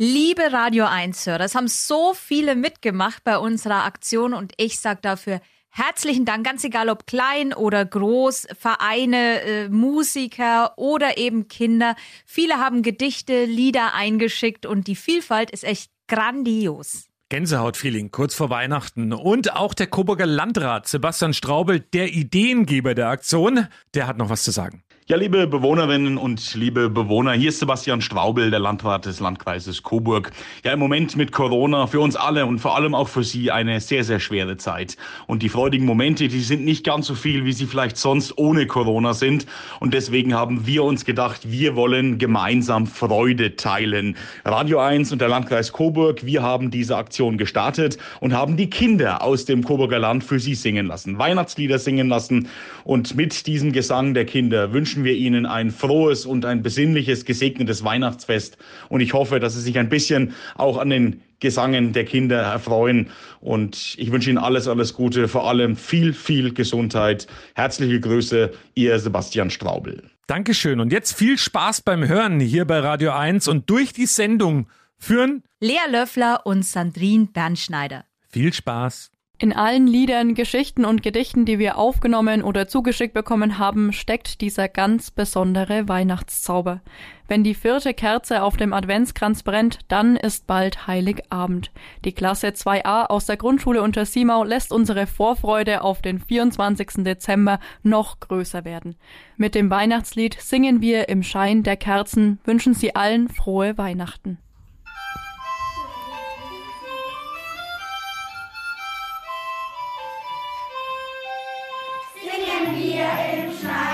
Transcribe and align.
Liebe 0.00 0.52
Radio 0.52 0.84
1-Hörer, 0.84 1.40
es 1.40 1.56
haben 1.56 1.66
so 1.66 2.14
viele 2.14 2.54
mitgemacht 2.54 3.24
bei 3.24 3.36
unserer 3.36 3.84
Aktion 3.84 4.32
und 4.32 4.52
ich 4.56 4.78
sage 4.78 5.00
dafür 5.02 5.40
herzlichen 5.70 6.24
Dank, 6.24 6.46
ganz 6.46 6.62
egal 6.62 6.88
ob 6.88 7.04
klein 7.04 7.52
oder 7.52 7.84
groß, 7.84 8.46
Vereine, 8.56 9.42
äh, 9.42 9.68
Musiker 9.68 10.74
oder 10.78 11.18
eben 11.18 11.48
Kinder. 11.48 11.96
Viele 12.26 12.58
haben 12.58 12.82
Gedichte, 12.82 13.44
Lieder 13.44 13.92
eingeschickt 13.92 14.66
und 14.66 14.86
die 14.86 14.94
Vielfalt 14.94 15.50
ist 15.50 15.64
echt 15.64 15.90
grandios. 16.06 17.06
Gänsehautfeeling 17.28 18.12
kurz 18.12 18.36
vor 18.36 18.50
Weihnachten. 18.50 19.12
Und 19.12 19.52
auch 19.56 19.74
der 19.74 19.88
Coburger 19.88 20.26
Landrat 20.26 20.86
Sebastian 20.86 21.34
Straubel, 21.34 21.80
der 21.80 22.14
Ideengeber 22.14 22.94
der 22.94 23.08
Aktion, 23.08 23.66
der 23.94 24.06
hat 24.06 24.16
noch 24.16 24.30
was 24.30 24.44
zu 24.44 24.52
sagen. 24.52 24.84
Ja, 25.10 25.16
liebe 25.16 25.46
Bewohnerinnen 25.46 26.18
und 26.18 26.54
liebe 26.54 26.90
Bewohner, 26.90 27.32
hier 27.32 27.48
ist 27.48 27.60
Sebastian 27.60 28.02
Straubel, 28.02 28.50
der 28.50 28.60
Landrat 28.60 29.06
des 29.06 29.20
Landkreises 29.20 29.82
Coburg. 29.82 30.32
Ja, 30.64 30.74
im 30.74 30.78
Moment 30.78 31.16
mit 31.16 31.32
Corona 31.32 31.86
für 31.86 32.00
uns 32.00 32.14
alle 32.14 32.44
und 32.44 32.58
vor 32.58 32.76
allem 32.76 32.94
auch 32.94 33.08
für 33.08 33.24
Sie 33.24 33.50
eine 33.50 33.80
sehr, 33.80 34.04
sehr 34.04 34.20
schwere 34.20 34.58
Zeit. 34.58 34.98
Und 35.26 35.42
die 35.42 35.48
freudigen 35.48 35.86
Momente, 35.86 36.28
die 36.28 36.40
sind 36.40 36.62
nicht 36.62 36.84
ganz 36.84 37.06
so 37.06 37.14
viel, 37.14 37.46
wie 37.46 37.54
sie 37.54 37.64
vielleicht 37.64 37.96
sonst 37.96 38.36
ohne 38.36 38.66
Corona 38.66 39.14
sind. 39.14 39.46
Und 39.80 39.94
deswegen 39.94 40.34
haben 40.34 40.66
wir 40.66 40.84
uns 40.84 41.06
gedacht, 41.06 41.50
wir 41.50 41.74
wollen 41.74 42.18
gemeinsam 42.18 42.86
Freude 42.86 43.56
teilen. 43.56 44.14
Radio 44.44 44.78
1 44.78 45.10
und 45.10 45.22
der 45.22 45.28
Landkreis 45.28 45.72
Coburg, 45.72 46.26
wir 46.26 46.42
haben 46.42 46.70
diese 46.70 46.98
Aktion 46.98 47.38
gestartet 47.38 47.96
und 48.20 48.34
haben 48.34 48.58
die 48.58 48.68
Kinder 48.68 49.22
aus 49.22 49.46
dem 49.46 49.64
Coburger 49.64 50.00
Land 50.00 50.22
für 50.22 50.38
Sie 50.38 50.54
singen 50.54 50.84
lassen, 50.84 51.18
Weihnachtslieder 51.18 51.78
singen 51.78 52.10
lassen. 52.10 52.48
Und 52.84 53.16
mit 53.16 53.46
diesem 53.46 53.72
Gesang 53.72 54.12
der 54.12 54.26
Kinder 54.26 54.74
wünschen 54.74 54.97
wünschen 54.98 55.04
wir 55.04 55.14
Ihnen 55.14 55.46
ein 55.46 55.70
frohes 55.70 56.26
und 56.26 56.44
ein 56.44 56.62
besinnliches, 56.62 57.24
gesegnetes 57.24 57.84
Weihnachtsfest. 57.84 58.58
Und 58.88 59.00
ich 59.00 59.12
hoffe, 59.12 59.38
dass 59.38 59.54
Sie 59.54 59.60
sich 59.60 59.78
ein 59.78 59.88
bisschen 59.88 60.34
auch 60.56 60.78
an 60.78 60.90
den 60.90 61.22
Gesangen 61.40 61.92
der 61.92 62.04
Kinder 62.04 62.38
erfreuen. 62.38 63.10
Und 63.40 63.94
ich 63.96 64.10
wünsche 64.10 64.30
Ihnen 64.30 64.38
alles, 64.38 64.66
alles 64.66 64.94
Gute, 64.94 65.28
vor 65.28 65.48
allem 65.48 65.76
viel, 65.76 66.12
viel 66.12 66.52
Gesundheit. 66.52 67.28
Herzliche 67.54 68.00
Grüße, 68.00 68.50
Ihr 68.74 68.98
Sebastian 68.98 69.50
Straubel. 69.50 70.02
Dankeschön. 70.26 70.80
Und 70.80 70.92
jetzt 70.92 71.16
viel 71.16 71.38
Spaß 71.38 71.82
beim 71.82 72.06
Hören 72.08 72.40
hier 72.40 72.64
bei 72.64 72.80
Radio 72.80 73.12
1 73.12 73.46
und 73.46 73.70
durch 73.70 73.92
die 73.92 74.06
Sendung 74.06 74.66
führen 74.96 75.44
Lea 75.60 75.78
Löffler 75.90 76.44
und 76.44 76.64
Sandrine 76.64 77.26
Bernschneider. 77.26 78.04
Viel 78.28 78.52
Spaß. 78.52 79.12
In 79.40 79.52
allen 79.52 79.86
Liedern, 79.86 80.34
Geschichten 80.34 80.84
und 80.84 81.04
Gedichten, 81.04 81.44
die 81.44 81.60
wir 81.60 81.78
aufgenommen 81.78 82.42
oder 82.42 82.66
zugeschickt 82.66 83.14
bekommen 83.14 83.58
haben, 83.58 83.92
steckt 83.92 84.40
dieser 84.40 84.66
ganz 84.68 85.12
besondere 85.12 85.88
Weihnachtszauber. 85.88 86.80
Wenn 87.28 87.44
die 87.44 87.54
vierte 87.54 87.94
Kerze 87.94 88.42
auf 88.42 88.56
dem 88.56 88.72
Adventskranz 88.72 89.44
brennt, 89.44 89.78
dann 89.86 90.16
ist 90.16 90.48
bald 90.48 90.88
Heiligabend. 90.88 91.70
Die 92.04 92.10
Klasse 92.10 92.48
2a 92.48 93.06
aus 93.06 93.26
der 93.26 93.36
Grundschule 93.36 93.80
unter 93.80 94.06
Simau 94.06 94.42
lässt 94.42 94.72
unsere 94.72 95.06
Vorfreude 95.06 95.82
auf 95.82 96.02
den 96.02 96.18
24. 96.18 97.04
Dezember 97.04 97.60
noch 97.84 98.18
größer 98.18 98.64
werden. 98.64 98.96
Mit 99.36 99.54
dem 99.54 99.70
Weihnachtslied 99.70 100.36
singen 100.40 100.80
wir 100.80 101.08
im 101.08 101.22
Schein 101.22 101.62
der 101.62 101.76
Kerzen, 101.76 102.40
wünschen 102.42 102.74
Sie 102.74 102.96
allen 102.96 103.28
frohe 103.28 103.78
Weihnachten. 103.78 104.38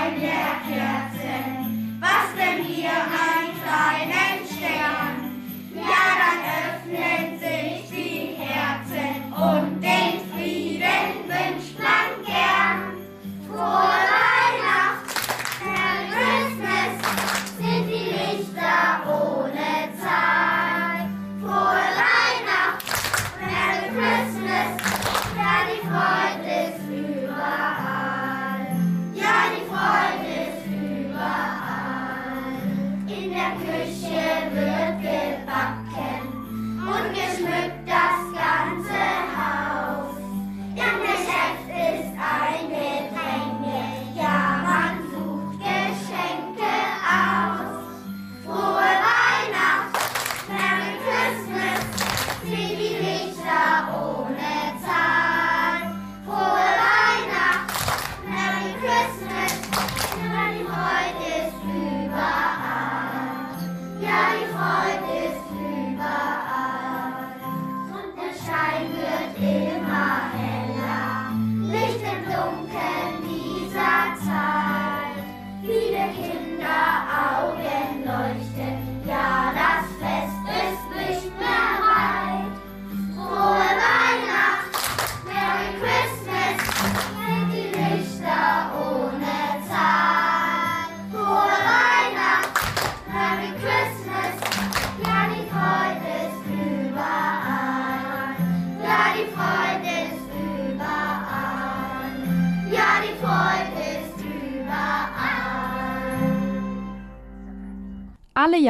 Alle 0.05 0.54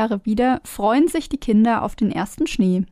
Jahre 0.06 0.24
wieder 0.24 0.62
freuen 0.64 1.08
sich 1.08 1.30
die 1.30 1.38
Kinder 1.38 1.82
auf 1.82 1.96
den 1.96 2.12
ersten 2.12 2.46
Schnee. 2.46 2.84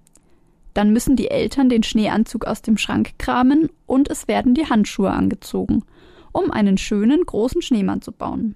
Dann 0.73 0.91
müssen 0.91 1.15
die 1.15 1.29
Eltern 1.29 1.69
den 1.69 1.83
Schneeanzug 1.83 2.45
aus 2.45 2.63
dem 2.63 2.77
Schrank 2.77 3.19
kramen 3.19 3.69
und 3.85 4.09
es 4.09 4.27
werden 4.27 4.55
die 4.55 4.67
Handschuhe 4.67 5.11
angezogen, 5.11 5.83
um 6.31 6.49
einen 6.49 6.79
schönen 6.79 7.23
großen 7.23 7.61
Schneemann 7.61 8.01
zu 8.01 8.11
bauen. 8.11 8.55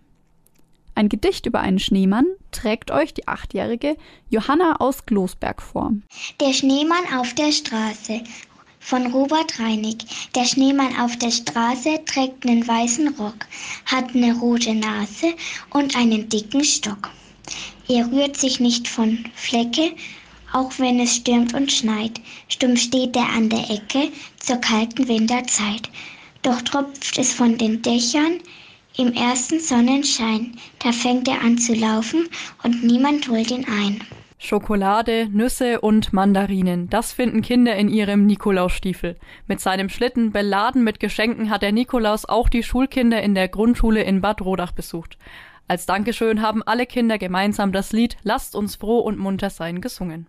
Ein 0.96 1.10
Gedicht 1.10 1.46
über 1.46 1.60
einen 1.60 1.78
Schneemann 1.78 2.26
trägt 2.52 2.90
euch 2.90 3.14
die 3.14 3.28
achtjährige 3.28 3.96
Johanna 4.30 4.78
aus 4.80 5.06
Glosberg 5.06 5.62
vor. 5.62 5.94
Der 6.42 6.54
Schneemann 6.54 7.06
auf 7.16 7.36
der 7.36 7.52
Straße 7.52 8.24
von 8.80 9.06
Robert 9.14 9.60
Reinig. 9.60 9.98
Der 10.34 10.46
Schneemann 10.46 11.00
auf 11.00 11.16
der 11.18 11.30
Straße 11.30 12.00
trägt 12.06 12.48
einen 12.48 12.68
weißen 12.68 13.10
Rock, 13.20 13.46
hat 13.86 14.16
eine 14.16 14.36
rote 14.40 14.74
Nase 14.74 15.36
und 15.70 15.96
einen 15.96 16.28
dicken 16.30 16.64
Stock. 16.64 17.12
Er 17.90 18.12
rührt 18.12 18.36
sich 18.36 18.60
nicht 18.60 18.88
von 18.88 19.24
Flecke, 19.34 19.92
auch 20.52 20.72
wenn 20.78 21.00
es 21.00 21.16
stürmt 21.16 21.54
und 21.54 21.72
schneit. 21.72 22.20
Stumm 22.50 22.76
steht 22.76 23.16
er 23.16 23.30
an 23.30 23.50
der 23.50 23.70
Ecke 23.70 24.12
zur 24.40 24.58
kalten 24.58 25.08
Winterzeit. 25.08 25.90
Doch 26.42 26.62
tropft 26.62 27.18
es 27.18 27.34
von 27.34 27.58
den 27.58 27.82
Dächern 27.82 28.40
im 28.98 29.14
ersten 29.14 29.60
Sonnenschein. 29.60 30.58
Da 30.80 30.92
fängt 30.92 31.28
er 31.28 31.42
an 31.42 31.58
zu 31.58 31.74
laufen 31.74 32.28
und 32.64 32.84
niemand 32.84 33.30
holt 33.30 33.52
ihn 33.52 33.66
ein. 33.66 34.02
Schokolade, 34.40 35.28
Nüsse 35.32 35.82
und 35.82 36.14
Mandarinen, 36.14 36.90
das 36.90 37.12
finden 37.12 37.42
Kinder 37.42 37.76
in 37.76 37.90
ihrem 37.90 38.28
Nikolausstiefel. 38.28 39.16
Mit 39.48 39.62
seinem 39.62 39.90
Schlitten 39.90 40.32
beladen 40.32 40.84
mit 40.84 41.00
Geschenken 41.00 41.50
hat 41.50 41.64
der 41.64 41.72
Nikolaus 41.72 42.26
auch 42.26 42.48
die 42.48 42.62
Schulkinder 42.62 43.22
in 43.24 43.34
der 43.34 43.48
Grundschule 43.48 44.04
in 44.04 44.22
Bad 44.22 44.42
Rodach 44.42 44.74
besucht. 44.74 45.18
Als 45.70 45.86
Dankeschön 45.86 46.42
haben 46.42 46.64
alle 46.64 46.86
Kinder 46.86 47.18
gemeinsam 47.18 47.74
das 47.74 47.92
Lied 47.92 48.16
Lasst 48.24 48.56
uns 48.56 48.78
froh 48.78 49.00
und 49.00 49.18
munter 49.18 49.50
sein 49.50 49.82
gesungen. 49.82 50.28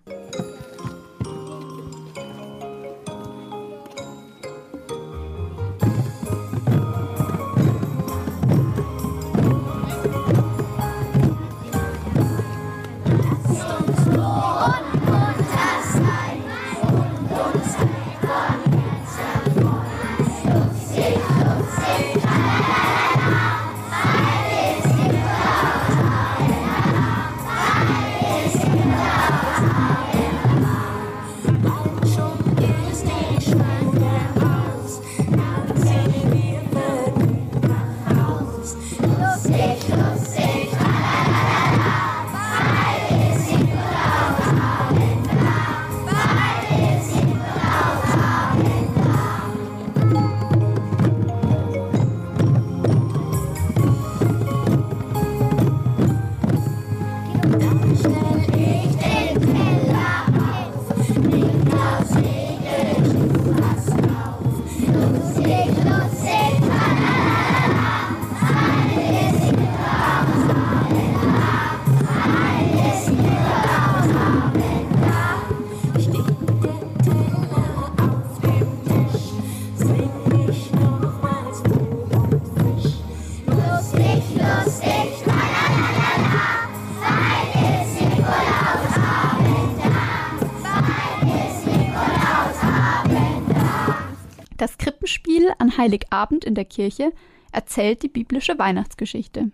Heiligabend 95.78 96.44
in 96.44 96.54
der 96.54 96.66
Kirche 96.66 97.12
erzählt 97.52 98.02
die 98.02 98.08
biblische 98.08 98.58
Weihnachtsgeschichte. 98.58 99.50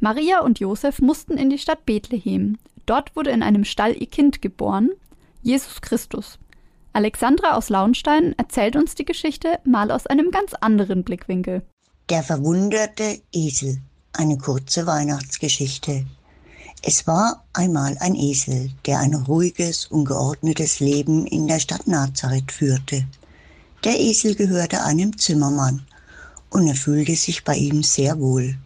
Maria 0.00 0.40
und 0.40 0.60
Josef 0.60 1.00
mussten 1.00 1.38
in 1.38 1.48
die 1.48 1.58
Stadt 1.58 1.86
Bethlehem. 1.86 2.58
Dort 2.84 3.16
wurde 3.16 3.30
in 3.30 3.42
einem 3.42 3.64
Stall 3.64 3.96
ihr 3.98 4.08
Kind 4.08 4.42
geboren, 4.42 4.90
Jesus 5.40 5.80
Christus. 5.80 6.38
Alexandra 6.92 7.56
aus 7.56 7.70
Launstein 7.70 8.34
erzählt 8.36 8.76
uns 8.76 8.94
die 8.94 9.04
Geschichte 9.04 9.58
mal 9.64 9.90
aus 9.90 10.06
einem 10.06 10.30
ganz 10.30 10.52
anderen 10.54 11.04
Blickwinkel. 11.04 11.62
Der 12.10 12.22
verwunderte 12.22 13.20
Esel. 13.32 13.78
Eine 14.12 14.38
kurze 14.38 14.86
Weihnachtsgeschichte. 14.86 16.04
Es 16.82 17.06
war 17.06 17.44
einmal 17.52 17.96
ein 17.98 18.14
Esel, 18.14 18.70
der 18.84 19.00
ein 19.00 19.14
ruhiges 19.14 19.86
und 19.86 20.04
geordnetes 20.04 20.80
Leben 20.80 21.26
in 21.26 21.48
der 21.48 21.58
Stadt 21.58 21.88
Nazareth 21.88 22.52
führte. 22.52 23.06
Der 23.84 24.00
Esel 24.00 24.34
gehörte 24.34 24.82
einem 24.82 25.18
Zimmermann 25.18 25.82
und 26.48 26.66
er 26.66 26.74
fühlte 26.74 27.14
sich 27.16 27.44
bei 27.44 27.54
ihm 27.54 27.82
sehr 27.82 28.18
wohl. 28.18 28.56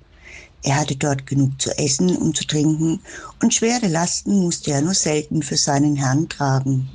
Er 0.62 0.76
hatte 0.76 0.94
dort 0.94 1.26
genug 1.26 1.61
zu 1.61 1.76
essen 1.76 2.17
und 2.17 2.37
zu 2.37 2.47
trinken 2.47 3.00
und 3.43 3.53
schwere 3.53 3.88
Lasten 3.88 4.38
musste 4.38 4.70
er 4.70 4.81
nur 4.81 4.94
selten 4.94 5.43
für 5.43 5.56
seinen 5.56 5.97
Herrn 5.97 6.29
tragen. 6.29 6.88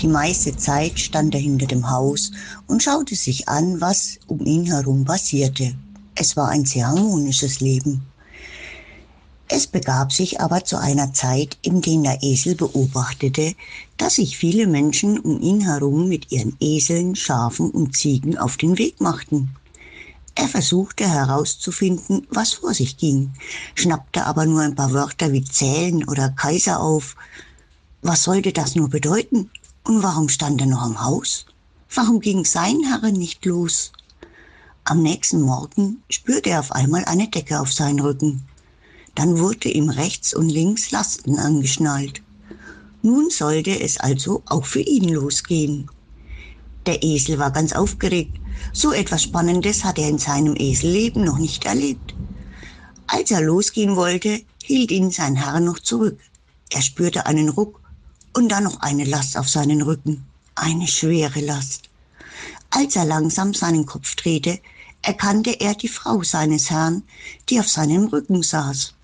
Die 0.00 0.08
meiste 0.08 0.56
Zeit 0.56 0.98
stand 0.98 1.32
er 1.36 1.40
hinter 1.40 1.66
dem 1.66 1.88
Haus 1.88 2.32
und 2.66 2.82
schaute 2.82 3.14
sich 3.14 3.48
an, 3.48 3.80
was 3.80 4.18
um 4.26 4.44
ihn 4.44 4.66
herum 4.66 5.04
passierte. 5.04 5.76
Es 6.16 6.36
war 6.36 6.48
ein 6.48 6.64
sehr 6.64 6.88
harmonisches 6.88 7.60
Leben. 7.60 8.02
Es 9.48 9.66
begab 9.66 10.10
sich 10.10 10.40
aber 10.40 10.64
zu 10.64 10.78
einer 10.78 11.12
Zeit, 11.12 11.58
in 11.60 11.82
der 11.82 12.02
der 12.02 12.22
Esel 12.22 12.54
beobachtete, 12.54 13.54
dass 13.98 14.14
sich 14.14 14.38
viele 14.38 14.66
Menschen 14.66 15.18
um 15.18 15.40
ihn 15.40 15.60
herum 15.60 16.08
mit 16.08 16.32
ihren 16.32 16.56
Eseln, 16.60 17.14
Schafen 17.14 17.70
und 17.70 17.94
Ziegen 17.94 18.38
auf 18.38 18.56
den 18.56 18.78
Weg 18.78 19.00
machten. 19.02 19.54
Er 20.34 20.48
versuchte 20.48 21.08
herauszufinden, 21.08 22.26
was 22.30 22.54
vor 22.54 22.72
sich 22.74 22.96
ging, 22.96 23.34
schnappte 23.74 24.24
aber 24.24 24.46
nur 24.46 24.62
ein 24.62 24.74
paar 24.74 24.92
Wörter 24.92 25.30
wie 25.32 25.44
Zählen 25.44 26.08
oder 26.08 26.30
Kaiser 26.30 26.80
auf. 26.80 27.14
Was 28.02 28.24
sollte 28.24 28.52
das 28.52 28.74
nur 28.74 28.88
bedeuten? 28.88 29.50
Und 29.84 30.02
warum 30.02 30.28
stand 30.30 30.60
er 30.62 30.66
noch 30.66 30.82
am 30.82 31.04
Haus? 31.04 31.46
Warum 31.94 32.18
ging 32.18 32.44
sein 32.44 32.80
Herr 32.88 33.12
nicht 33.12 33.44
los? 33.44 33.92
Am 34.84 35.02
nächsten 35.02 35.42
Morgen 35.42 36.02
spürte 36.08 36.50
er 36.50 36.60
auf 36.60 36.72
einmal 36.72 37.04
eine 37.04 37.28
Decke 37.28 37.60
auf 37.60 37.72
seinen 37.72 38.00
Rücken. 38.00 38.42
Dann 39.14 39.38
wurde 39.38 39.68
ihm 39.68 39.90
rechts 39.90 40.34
und 40.34 40.48
links 40.48 40.90
Lasten 40.90 41.38
angeschnallt. 41.38 42.22
Nun 43.02 43.30
sollte 43.30 43.80
es 43.80 43.98
also 43.98 44.42
auch 44.46 44.64
für 44.64 44.80
ihn 44.80 45.08
losgehen. 45.08 45.90
Der 46.86 47.02
Esel 47.02 47.38
war 47.38 47.50
ganz 47.50 47.72
aufgeregt. 47.72 48.38
So 48.72 48.92
etwas 48.92 49.22
Spannendes 49.22 49.84
hatte 49.84 50.02
er 50.02 50.08
in 50.08 50.18
seinem 50.18 50.56
Eselleben 50.56 51.24
noch 51.24 51.38
nicht 51.38 51.64
erlebt. 51.64 52.14
Als 53.06 53.30
er 53.30 53.40
losgehen 53.40 53.96
wollte, 53.96 54.40
hielt 54.62 54.90
ihn 54.90 55.10
sein 55.10 55.36
Herr 55.36 55.60
noch 55.60 55.78
zurück. 55.78 56.18
Er 56.70 56.82
spürte 56.82 57.26
einen 57.26 57.50
Ruck 57.50 57.80
und 58.32 58.48
dann 58.48 58.64
noch 58.64 58.80
eine 58.80 59.04
Last 59.04 59.36
auf 59.36 59.48
seinen 59.48 59.82
Rücken, 59.82 60.24
eine 60.54 60.88
schwere 60.88 61.40
Last. 61.40 61.90
Als 62.70 62.96
er 62.96 63.04
langsam 63.04 63.54
seinen 63.54 63.86
Kopf 63.86 64.14
drehte, 64.16 64.58
erkannte 65.02 65.60
er 65.60 65.74
die 65.74 65.88
Frau 65.88 66.22
seines 66.22 66.70
Herrn, 66.70 67.02
die 67.48 67.60
auf 67.60 67.68
seinem 67.68 68.06
Rücken 68.06 68.42
saß. 68.42 68.94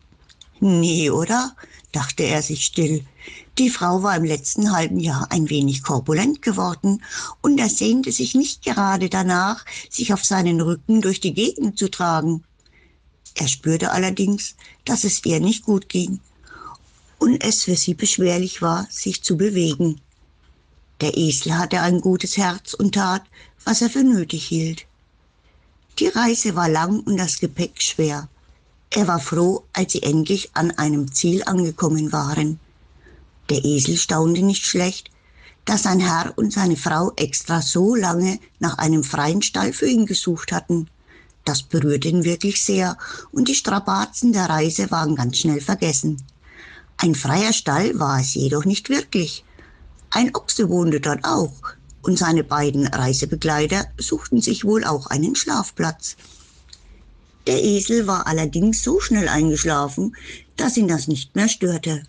Nee, 0.61 1.11
oder? 1.11 1.57
dachte 1.93 2.23
er 2.23 2.43
sich 2.43 2.67
still. 2.67 3.05
Die 3.59 3.71
Frau 3.71 4.03
war 4.03 4.17
im 4.17 4.25
letzten 4.25 4.73
halben 4.73 5.01
Jahr 5.01 5.27
ein 5.31 5.51
wenig 5.51 5.83
korpulent 5.83 6.41
geworden 6.43 7.03
und 7.41 7.59
er 7.59 7.69
sehnte 7.69 8.13
sich 8.13 8.35
nicht 8.35 8.63
gerade 8.63 9.09
danach, 9.09 9.65
sich 9.89 10.13
auf 10.13 10.25
seinen 10.25 10.61
Rücken 10.61 11.01
durch 11.01 11.21
die 11.21 11.35
Gegend 11.35 11.79
zu 11.79 11.91
tragen. 11.91 12.45
Er 13.35 13.49
spürte 13.49 13.91
allerdings, 13.91 14.55
dass 14.85 15.05
es 15.05 15.25
ihr 15.25 15.41
nicht 15.41 15.65
gut 15.65 15.89
ging 15.89 16.21
und 17.19 17.43
es 17.43 17.65
für 17.65 17.77
sie 17.77 17.95
beschwerlich 17.95 18.63
war, 18.63 18.87
sich 18.91 19.23
zu 19.23 19.37
bewegen. 19.37 20.01
Der 21.01 21.17
Esel 21.17 21.57
hatte 21.57 21.81
ein 21.81 22.01
gutes 22.01 22.37
Herz 22.37 22.75
und 22.75 22.95
tat, 22.95 23.23
was 23.65 23.83
er 23.83 23.91
für 23.91 24.05
nötig 24.05 24.47
hielt. 24.47 24.87
Die 25.99 26.09
Reise 26.09 26.55
war 26.55 26.69
lang 26.69 27.01
und 27.01 27.17
das 27.17 27.41
Gepäck 27.41 27.81
schwer. 27.81 28.29
Er 28.93 29.07
war 29.07 29.21
froh, 29.21 29.65
als 29.73 29.93
sie 29.93 30.03
endlich 30.03 30.51
an 30.55 30.73
einem 30.73 31.13
Ziel 31.13 31.45
angekommen 31.45 32.11
waren. 32.11 32.59
Der 33.49 33.65
Esel 33.65 33.97
staunte 33.97 34.43
nicht 34.43 34.67
schlecht, 34.67 35.11
dass 35.65 35.85
sein 35.85 36.01
Herr 36.01 36.33
und 36.37 36.53
seine 36.53 36.77
Frau 36.77 37.13
extra 37.15 37.63
so 37.63 37.95
lange 37.95 38.41
nach 38.59 38.79
einem 38.79 39.05
freien 39.05 39.43
Stall 39.43 39.73
für 39.73 39.87
ihn 39.87 40.07
gesucht 40.07 40.51
hatten. 40.51 40.89
Das 41.45 41.63
berührte 41.63 42.09
ihn 42.09 42.25
wirklich 42.25 42.63
sehr, 42.65 42.99
und 43.31 43.47
die 43.47 43.55
Strapazen 43.55 44.33
der 44.33 44.51
Reise 44.51 44.91
waren 44.91 45.15
ganz 45.15 45.39
schnell 45.39 45.61
vergessen. 45.61 46.21
Ein 46.97 47.15
freier 47.15 47.53
Stall 47.53 47.99
war 47.99 48.21
es 48.21 48.35
jedoch 48.35 48.65
nicht 48.65 48.89
wirklich. 48.91 49.45
Ein 50.11 50.35
Ochse 50.35 50.69
wohnte 50.69 51.01
dort 51.01 51.25
auch, 51.25 51.53
und 52.03 52.19
seine 52.19 52.43
beiden 52.43 52.89
Reisebegleiter 52.89 53.87
suchten 53.99 54.43
sich 54.43 54.65
wohl 54.65 54.85
auch 54.85 55.07
einen 55.07 55.37
Schlafplatz. 55.37 56.17
Der 57.47 57.63
Esel 57.63 58.07
war 58.07 58.27
allerdings 58.27 58.83
so 58.83 59.01
schnell 59.01 59.29
eingeschlafen, 59.29 60.17
dass 60.57 60.77
ihn 60.77 60.89
das 60.89 61.09
nicht 61.09 61.35
mehr 61.37 61.49
störte. 61.49 62.03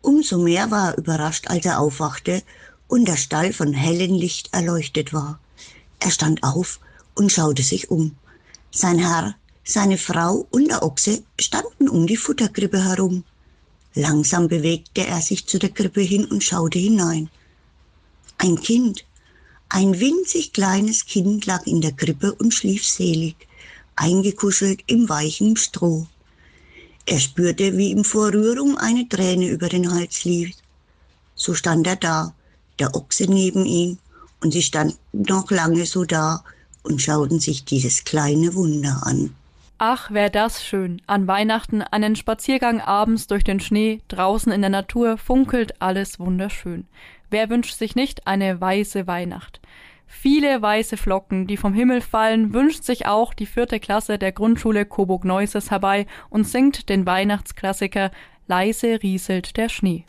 Umso 0.00 0.38
mehr 0.38 0.70
war 0.70 0.90
er 0.90 0.98
überrascht, 0.98 1.48
als 1.48 1.64
er 1.66 1.80
aufwachte 1.80 2.42
und 2.88 3.06
der 3.06 3.16
Stall 3.16 3.52
von 3.52 3.72
hellem 3.72 4.14
Licht 4.14 4.50
erleuchtet 4.52 5.12
war. 5.12 5.40
Er 5.98 6.10
stand 6.10 6.42
auf 6.42 6.80
und 7.14 7.32
schaute 7.32 7.62
sich 7.62 7.90
um. 7.90 8.16
Sein 8.70 8.98
Herr, 8.98 9.34
seine 9.64 9.98
Frau 9.98 10.46
und 10.50 10.68
der 10.68 10.82
Ochse 10.82 11.22
standen 11.38 11.88
um 11.88 12.06
die 12.06 12.16
Futterkrippe 12.16 12.84
herum. 12.84 13.24
Langsam 13.94 14.48
bewegte 14.48 15.06
er 15.06 15.20
sich 15.20 15.46
zu 15.46 15.58
der 15.58 15.70
Krippe 15.70 16.00
hin 16.00 16.24
und 16.24 16.42
schaute 16.42 16.78
hinein. 16.78 17.28
Ein 18.38 18.60
Kind, 18.60 19.04
ein 19.68 20.00
winzig 20.00 20.52
kleines 20.52 21.06
Kind 21.06 21.46
lag 21.46 21.66
in 21.66 21.80
der 21.80 21.92
Krippe 21.92 22.34
und 22.34 22.52
schlief 22.52 22.84
selig, 22.86 23.36
eingekuschelt 23.96 24.82
im 24.86 25.08
weichen 25.08 25.56
Stroh. 25.56 26.06
Er 27.06 27.18
spürte, 27.18 27.76
wie 27.76 27.90
ihm 27.90 28.04
vor 28.04 28.32
Rührung 28.32 28.78
eine 28.78 29.08
Träne 29.08 29.48
über 29.48 29.68
den 29.68 29.92
Hals 29.92 30.24
lief. 30.24 30.54
So 31.34 31.54
stand 31.54 31.86
er 31.86 31.96
da, 31.96 32.34
der 32.78 32.94
Ochse 32.94 33.24
neben 33.24 33.66
ihm, 33.66 33.98
und 34.40 34.52
sie 34.52 34.62
standen 34.62 34.96
noch 35.12 35.50
lange 35.50 35.86
so 35.86 36.04
da 36.04 36.44
und 36.82 37.00
schauten 37.00 37.40
sich 37.40 37.64
dieses 37.64 38.04
kleine 38.04 38.54
Wunder 38.54 39.00
an. 39.04 39.34
Ach, 39.78 40.12
wär 40.12 40.30
das 40.30 40.64
schön. 40.64 41.02
An 41.06 41.26
Weihnachten 41.26 41.82
einen 41.82 42.14
Spaziergang 42.14 42.80
abends 42.80 43.26
durch 43.26 43.42
den 43.42 43.58
Schnee, 43.58 44.00
draußen 44.08 44.52
in 44.52 44.60
der 44.60 44.70
Natur 44.70 45.18
funkelt 45.18 45.82
alles 45.82 46.20
wunderschön. 46.20 46.86
Wer 47.30 47.50
wünscht 47.50 47.76
sich 47.76 47.96
nicht 47.96 48.26
eine 48.26 48.60
weiße 48.60 49.06
Weihnacht? 49.06 49.60
Viele 50.14 50.60
weiße 50.62 50.98
Flocken, 50.98 51.48
die 51.48 51.56
vom 51.56 51.72
Himmel 51.72 52.00
fallen, 52.00 52.52
wünscht 52.52 52.84
sich 52.84 53.06
auch 53.06 53.34
die 53.34 53.46
vierte 53.46 53.80
Klasse 53.80 54.18
der 54.18 54.30
Grundschule 54.30 54.84
Coburg-Neusses 54.84 55.72
herbei 55.72 56.06
und 56.28 56.46
singt 56.46 56.90
den 56.90 57.06
Weihnachtsklassiker 57.06 58.12
Leise 58.46 59.02
rieselt 59.02 59.56
der 59.56 59.68
Schnee. 59.68 60.04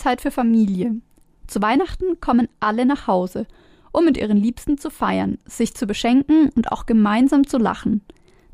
Zeit 0.00 0.22
für 0.22 0.30
Familie. 0.30 0.96
Zu 1.46 1.60
Weihnachten 1.60 2.20
kommen 2.20 2.48
alle 2.58 2.86
nach 2.86 3.06
Hause, 3.06 3.46
um 3.92 4.06
mit 4.06 4.16
ihren 4.16 4.38
Liebsten 4.38 4.78
zu 4.78 4.88
feiern, 4.88 5.38
sich 5.44 5.74
zu 5.74 5.86
beschenken 5.86 6.50
und 6.56 6.72
auch 6.72 6.86
gemeinsam 6.86 7.46
zu 7.46 7.58
lachen. 7.58 8.00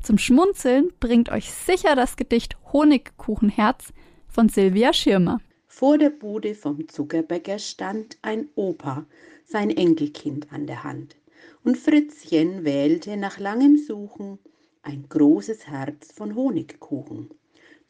Zum 0.03 0.17
Schmunzeln 0.17 0.91
bringt 0.99 1.29
euch 1.31 1.51
sicher 1.51 1.95
das 1.95 2.17
Gedicht 2.17 2.57
Honigkuchenherz 2.73 3.93
von 4.27 4.49
Silvia 4.49 4.91
Schirmer. 4.91 5.39
Vor 5.67 5.97
der 5.97 6.09
Bude 6.09 6.53
vom 6.53 6.87
Zuckerbäcker 6.87 7.59
stand 7.59 8.17
ein 8.21 8.49
Opa, 8.55 9.05
sein 9.45 9.69
Enkelkind 9.69 10.51
an 10.51 10.67
der 10.67 10.83
Hand. 10.83 11.15
Und 11.63 11.77
Fritzchen 11.77 12.65
wählte 12.65 13.15
nach 13.15 13.39
langem 13.39 13.77
Suchen 13.77 14.39
ein 14.81 15.05
großes 15.07 15.67
Herz 15.67 16.11
von 16.11 16.35
Honigkuchen. 16.35 17.29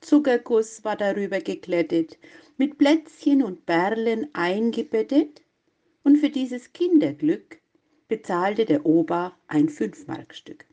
Zuckerguss 0.02 0.84
war 0.84 0.96
darüber 0.96 1.40
geglättet, 1.40 2.18
mit 2.58 2.78
Plätzchen 2.78 3.44
und 3.44 3.66
Perlen 3.66 4.30
eingebettet, 4.34 5.42
und 6.04 6.18
für 6.18 6.30
dieses 6.30 6.72
Kinderglück 6.72 7.60
bezahlte 8.08 8.66
der 8.66 8.86
Opa 8.86 9.38
ein 9.48 9.68
Fünfmarkstück. 9.68 10.66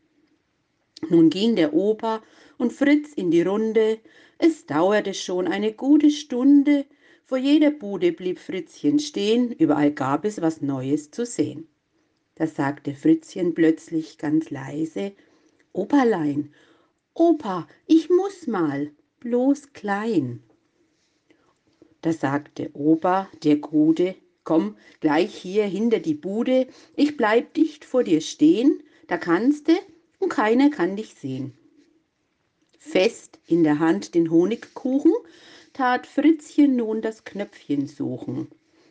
Nun 1.10 1.28
ging 1.28 1.56
der 1.56 1.74
Opa 1.74 2.22
und 2.56 2.72
Fritz 2.72 3.12
in 3.14 3.30
die 3.30 3.42
Runde, 3.42 3.98
es 4.38 4.66
dauerte 4.66 5.12
schon 5.14 5.48
eine 5.48 5.72
gute 5.72 6.10
Stunde, 6.10 6.86
vor 7.24 7.38
jeder 7.38 7.70
Bude 7.70 8.12
blieb 8.12 8.38
Fritzchen 8.38 8.98
stehen, 8.98 9.52
überall 9.52 9.90
gab 9.90 10.24
es 10.24 10.40
was 10.40 10.60
Neues 10.60 11.10
zu 11.10 11.26
sehen. 11.26 11.66
Da 12.36 12.46
sagte 12.46 12.94
Fritzchen 12.94 13.54
plötzlich 13.54 14.18
ganz 14.18 14.50
leise, 14.50 15.12
Operlein, 15.72 16.52
Opa, 17.14 17.66
ich 17.86 18.10
muss 18.10 18.46
mal, 18.46 18.90
bloß 19.24 19.72
klein. 19.72 20.42
Da 22.02 22.12
sagte 22.12 22.70
Opa, 22.74 23.28
der 23.42 23.56
Gute, 23.56 24.14
komm 24.44 24.76
gleich 25.00 25.34
hier 25.34 25.64
hinter 25.64 25.98
die 25.98 26.14
Bude, 26.14 26.68
ich 26.94 27.16
bleib 27.16 27.54
dicht 27.54 27.86
vor 27.86 28.04
dir 28.04 28.20
stehen, 28.20 28.82
da 29.06 29.16
kannst 29.16 29.68
du 29.68 29.72
und 30.18 30.28
keiner 30.28 30.68
kann 30.68 30.96
dich 30.96 31.14
sehen. 31.14 31.54
Fest 32.78 33.40
in 33.46 33.64
der 33.64 33.78
Hand 33.78 34.14
den 34.14 34.30
Honigkuchen, 34.30 35.14
tat 35.72 36.06
Fritzchen 36.06 36.76
nun 36.76 37.00
das 37.00 37.24
Knöpfchen 37.24 37.86
suchen. 37.86 38.48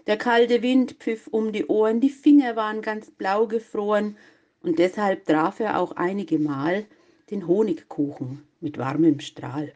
Der 0.08 0.18
kalte 0.18 0.64
Wind 0.64 0.94
pfiff 0.94 1.28
um 1.28 1.54
die 1.54 1.68
Ohren, 1.68 2.02
die 2.02 2.10
Finger 2.10 2.56
waren 2.56 2.82
ganz 2.82 3.12
blau 3.12 3.46
gefroren, 3.48 4.18
und 4.64 4.80
deshalb 4.80 5.26
traf 5.26 5.60
er 5.60 5.80
auch 5.80 5.92
einige 5.92 6.40
Mal 6.40 6.86
den 7.30 7.48
Honigkuchen 7.48 8.42
mit 8.62 8.80
warmem 8.80 9.20
Strahl. 9.20 9.74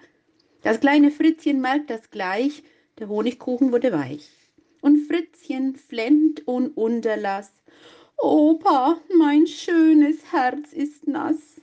Das 0.68 0.82
kleine 0.82 1.12
Fritzchen 1.12 1.62
merkt 1.62 1.90
das 1.90 2.12
gleich, 2.12 2.62
der 3.00 3.08
Honigkuchen 3.08 3.72
wurde 3.72 3.94
weich. 3.94 4.28
Und 4.82 5.08
Fritzchen 5.08 5.78
flennt 5.78 6.46
und 6.46 6.76
Unterlass. 6.76 7.54
Opa, 8.18 9.00
mein 9.18 9.48
schönes 9.48 10.30
Herz 10.34 10.74
ist 10.74 11.08
nass. 11.08 11.62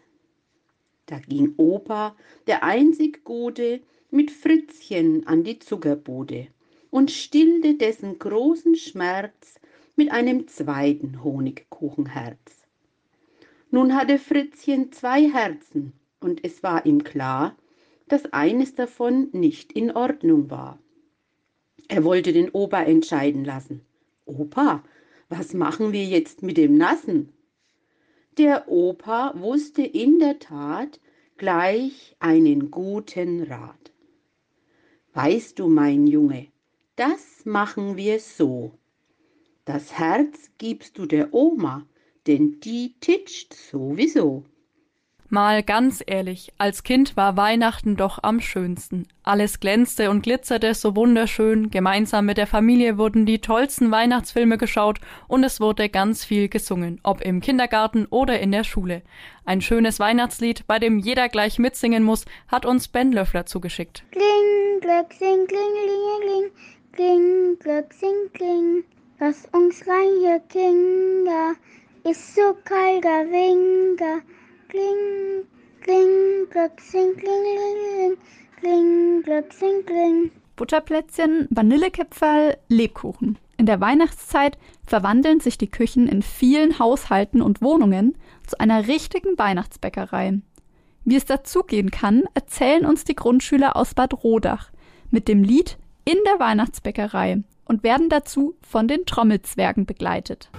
Da 1.05 1.19
ging 1.19 1.53
Opa, 1.59 2.17
der 2.47 2.65
einzig 2.65 3.25
Gute, 3.25 3.83
mit 4.11 4.31
Fritzchen 4.31 5.27
an 5.27 5.45
die 5.45 5.59
Zuckerbude 5.59 6.47
und 6.89 7.11
stillte 7.11 7.75
dessen 7.75 8.19
großen 8.19 8.75
Schmerz 8.75 9.61
mit 9.97 10.13
einem 10.13 10.49
zweiten 10.49 11.23
Honigkuchenherz. 11.23 12.65
Nun 13.71 13.95
hatte 13.95 14.19
Fritzchen 14.19 14.93
zwei 14.93 15.31
Herzen, 15.31 15.93
und 16.21 16.43
es 16.43 16.63
war 16.63 16.87
ihm 16.87 17.05
klar, 17.05 17.55
dass 18.15 18.33
eines 18.33 18.77
davon 18.77 19.29
nicht 19.33 19.73
in 19.73 19.91
Ordnung 19.91 20.49
war. 20.49 20.79
Er 21.89 22.05
wollte 22.05 22.33
den 22.33 22.49
Opa 22.51 22.85
entscheiden 22.85 23.45
lassen. 23.45 23.81
Opa, 24.25 24.85
was 25.29 25.53
machen 25.53 25.93
wir 25.93 26.05
jetzt 26.05 26.41
mit 26.41 26.57
dem 26.57 26.77
Nassen? 26.77 27.33
Der 28.39 28.69
Opa 28.69 29.35
wusste 29.37 29.83
in 29.83 30.21
der 30.21 30.39
Tat 30.39 31.01
gleich 31.39 32.15
einen 32.21 32.71
guten 32.71 33.43
Rat. 33.43 33.93
Weißt 35.15 35.59
du, 35.59 35.67
mein 35.67 36.07
Junge, 36.07 36.47
das 36.95 37.45
machen 37.45 37.97
wir 37.97 38.21
so. 38.21 38.79
Das 39.65 39.99
Herz 39.99 40.53
gibst 40.59 40.99
du 40.99 41.07
der 41.07 41.35
Oma, 41.35 41.85
denn 42.29 42.61
die 42.61 42.95
titscht 43.01 43.55
sowieso. 43.55 44.45
Mal 45.31 45.63
ganz 45.63 46.03
ehrlich, 46.07 46.53
als 46.59 46.83
Kind 46.83 47.17
war 47.17 47.37
Weihnachten 47.37 47.97
doch 47.97 48.19
am 48.23 48.41
schönsten. 48.41 49.09
Alles 49.23 49.59
glänzte 49.59 50.11
und 50.11 50.23
glitzerte 50.23 50.75
so 50.75 50.95
wunderschön, 50.95 51.71
gemeinsam 51.71 52.27
mit 52.27 52.37
der 52.37 52.47
Familie 52.47 52.99
wurden 52.99 53.27
die 53.27 53.41
tollsten 53.41 53.91
Weihnachtsfilme 53.91 54.59
geschaut 54.59 55.01
und 55.27 55.43
es 55.43 55.61
wurde 55.61 55.89
ganz 55.89 56.25
viel 56.25 56.49
gesungen, 56.49 57.01
ob 57.03 57.23
im 57.23 57.41
Kindergarten 57.41 58.07
oder 58.07 58.39
in 58.39 58.53
der 58.53 58.65
Schule. 58.65 59.03
Ein 59.45 59.61
schönes 59.61 59.99
Weihnachtslied, 59.99 60.67
bei 60.67 60.79
dem 60.79 60.99
jeder 60.99 61.29
gleich 61.29 61.59
mitsingen 61.59 62.03
muss, 62.03 62.27
hat 62.49 62.67
uns 62.67 62.89
Ben 62.89 63.11
Löffler 63.11 63.47
zugeschickt. 63.47 64.05
Kling, 64.13 64.81
Glöck, 64.81 65.13
sing, 65.13 65.47
kling, 65.47 66.51
kling, 66.93 67.59
Glöck, 67.59 67.93
sing, 67.93 68.31
kling. 68.35 68.85
Was 69.19 69.49
uns 69.53 69.87
reihe 69.87 70.43
Kinder 70.49 71.55
ist 72.05 72.35
so 72.35 72.55
kalter 72.65 73.25
Winter. 73.31 74.21
Kling, 74.75 75.47
kling, 75.83 76.51
Glöck, 76.51 76.81
sing, 76.81 77.15
kling, 77.17 78.17
kling, 78.59 79.23
Glöck, 79.23 79.53
sing, 79.53 79.87
kling. 79.87 80.33
Butterplätzchen, 80.57 81.47
Vanillekipferl, 81.51 82.57
Lebkuchen. 82.67 83.39
In 83.57 83.67
der 83.67 83.81
Weihnachtszeit 83.81 84.59
verwandeln 84.85 85.39
sich 85.39 85.59
die 85.59 85.71
Küchen 85.71 86.09
in 86.09 86.23
vielen 86.23 86.81
Haushalten 86.81 87.41
und 87.41 87.63
Wohnungen 87.63 88.19
zu 88.49 88.59
einer 88.59 88.89
richtigen 88.89 89.39
Weihnachtsbäckerei. 89.39 90.41
Wie 91.05 91.15
es 91.15 91.25
dazugehen 91.25 91.93
kann, 91.93 92.25
erzählen 92.35 92.85
uns 92.85 93.05
die 93.05 93.15
Grundschüler 93.15 93.77
aus 93.77 93.95
Bad 93.95 94.25
Rodach 94.25 94.73
mit 95.13 95.29
dem 95.29 95.45
Lied 95.45 95.79
In 96.05 96.19
der 96.27 96.41
Weihnachtsbäckerei 96.41 97.45
und 97.65 97.85
werden 97.85 98.09
dazu 98.09 98.57
von 98.61 98.89
den 98.89 99.07
Trommelzwergen 99.07 99.87
begleitet. 99.87 100.51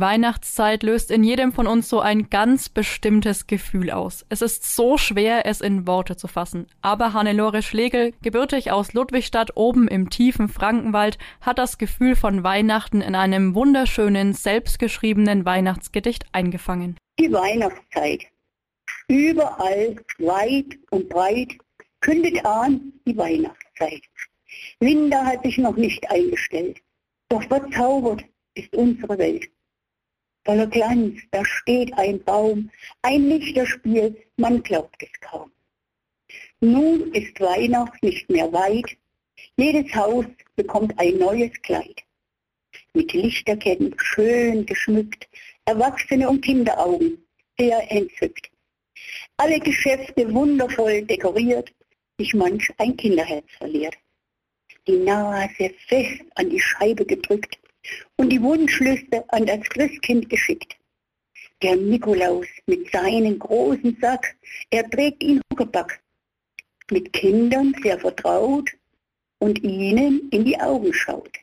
Weihnachtszeit 0.00 0.82
löst 0.82 1.10
in 1.10 1.22
jedem 1.22 1.52
von 1.52 1.66
uns 1.66 1.88
so 1.88 2.00
ein 2.00 2.30
ganz 2.30 2.68
bestimmtes 2.68 3.46
Gefühl 3.46 3.90
aus. 3.90 4.26
Es 4.28 4.42
ist 4.42 4.74
so 4.74 4.98
schwer, 4.98 5.46
es 5.46 5.60
in 5.60 5.86
Worte 5.86 6.16
zu 6.16 6.26
fassen. 6.26 6.66
Aber 6.82 7.12
Hannelore 7.12 7.62
Schlegel, 7.62 8.12
gebürtig 8.22 8.72
aus 8.72 8.92
Ludwigstadt 8.92 9.56
oben 9.56 9.88
im 9.88 10.10
tiefen 10.10 10.48
Frankenwald, 10.48 11.18
hat 11.40 11.58
das 11.58 11.78
Gefühl 11.78 12.16
von 12.16 12.42
Weihnachten 12.42 13.00
in 13.00 13.14
einem 13.14 13.54
wunderschönen, 13.54 14.32
selbstgeschriebenen 14.32 15.44
Weihnachtsgedicht 15.44 16.24
eingefangen. 16.32 16.96
Die 17.18 17.32
Weihnachtszeit. 17.32 18.24
Überall, 19.08 19.96
weit 20.18 20.78
und 20.90 21.08
breit, 21.08 21.56
kündet 22.00 22.44
an 22.44 22.92
die 23.06 23.16
Weihnachtszeit. 23.16 24.02
Winter 24.80 25.24
hat 25.24 25.44
sich 25.44 25.58
noch 25.58 25.76
nicht 25.76 26.10
eingestellt. 26.10 26.80
Doch 27.28 27.42
verzaubert 27.44 28.24
ist 28.54 28.74
unsere 28.74 29.16
Welt 29.18 29.48
voller 30.44 30.66
Glanz, 30.66 31.20
da 31.30 31.44
steht 31.44 31.92
ein 31.94 32.22
Baum, 32.24 32.70
ein 33.02 33.28
Lichterspiel, 33.28 34.16
man 34.36 34.62
glaubt 34.62 35.02
es 35.02 35.20
kaum. 35.20 35.52
Nun 36.60 37.12
ist 37.12 37.40
Weihnacht 37.40 38.02
nicht 38.02 38.28
mehr 38.30 38.52
weit, 38.52 38.96
jedes 39.56 39.94
Haus 39.94 40.26
bekommt 40.56 40.98
ein 40.98 41.18
neues 41.18 41.52
Kleid. 41.62 42.02
Mit 42.94 43.12
Lichterketten 43.12 43.94
schön 43.98 44.66
geschmückt, 44.66 45.28
Erwachsene 45.64 46.28
und 46.28 46.42
Kinderaugen 46.42 47.24
sehr 47.58 47.90
entzückt. 47.90 48.50
Alle 49.36 49.60
Geschäfte 49.60 50.32
wundervoll 50.32 51.02
dekoriert, 51.02 51.72
sich 52.18 52.34
manch 52.34 52.70
ein 52.78 52.96
Kinderherz 52.96 53.46
verliert. 53.58 53.94
Die 54.86 54.96
Nase 54.96 55.70
fest 55.88 56.22
an 56.34 56.50
die 56.50 56.60
Scheibe 56.60 57.04
gedrückt, 57.04 57.59
und 58.16 58.30
die 58.30 58.42
Wunschliste 58.42 59.24
an 59.28 59.46
das 59.46 59.60
Christkind 59.68 60.28
geschickt. 60.28 60.76
Der 61.62 61.76
Nikolaus 61.76 62.46
mit 62.66 62.90
seinem 62.90 63.38
großen 63.38 63.96
Sack, 64.00 64.36
er 64.70 64.88
trägt 64.88 65.22
ihn 65.22 65.40
Huckepack, 65.52 66.00
mit 66.90 67.12
Kindern 67.12 67.74
sehr 67.82 67.98
vertraut 67.98 68.70
und 69.38 69.62
ihnen 69.62 70.28
in 70.30 70.44
die 70.44 70.58
Augen 70.58 70.92
schaut. 70.92 71.36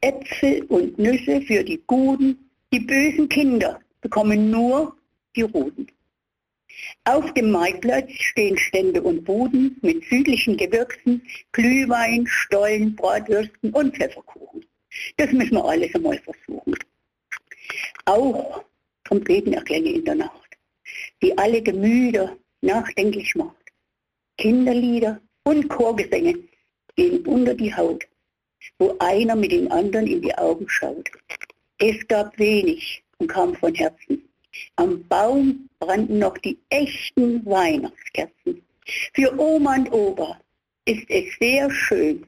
Äpfel 0.00 0.64
und 0.64 0.98
Nüsse 0.98 1.40
für 1.42 1.62
die 1.62 1.82
Guten, 1.86 2.50
die 2.72 2.80
bösen 2.80 3.28
Kinder 3.28 3.80
bekommen 4.00 4.50
nur 4.50 4.96
die 5.36 5.42
Roten. 5.42 5.86
Auf 7.04 7.32
dem 7.34 7.50
Marktplatz 7.50 8.10
stehen 8.12 8.56
Stände 8.56 9.02
und 9.02 9.24
Buden 9.24 9.76
mit 9.82 10.04
südlichen 10.04 10.56
Gewürzen, 10.56 11.22
Glühwein, 11.52 12.26
Stollen, 12.26 12.96
Bratwürsten 12.96 13.70
und 13.72 13.96
Pfefferkuchen. 13.96 14.64
Das 15.16 15.32
müssen 15.32 15.54
wir 15.54 15.64
alles 15.64 15.94
einmal 15.94 16.18
versuchen. 16.18 16.74
Auch 18.04 18.64
Trompetenerklänge 19.04 19.92
in 19.92 20.04
der 20.04 20.16
Nacht, 20.16 20.56
die 21.22 21.36
alle 21.36 21.62
Gemüter 21.62 22.36
nachdenklich 22.60 23.34
macht. 23.34 23.56
Kinderlieder 24.36 25.20
und 25.44 25.68
Chorgesänge 25.68 26.38
gehen 26.96 27.26
unter 27.26 27.54
die 27.54 27.74
Haut, 27.74 28.04
wo 28.78 28.96
einer 28.98 29.36
mit 29.36 29.52
den 29.52 29.70
anderen 29.70 30.06
in 30.06 30.22
die 30.22 30.34
Augen 30.36 30.68
schaut. 30.68 31.10
Es 31.78 32.06
gab 32.08 32.38
wenig 32.38 33.02
und 33.18 33.28
kam 33.28 33.54
von 33.54 33.74
Herzen. 33.74 34.28
Am 34.76 35.06
Baum 35.08 35.68
brannten 35.78 36.18
noch 36.18 36.36
die 36.38 36.58
echten 36.70 37.44
Weihnachtskerzen. 37.46 38.62
Für 39.14 39.38
Oma 39.38 39.76
und 39.76 39.92
Opa 39.92 40.40
ist 40.84 41.08
es 41.08 41.24
sehr 41.38 41.70
schön, 41.70 42.26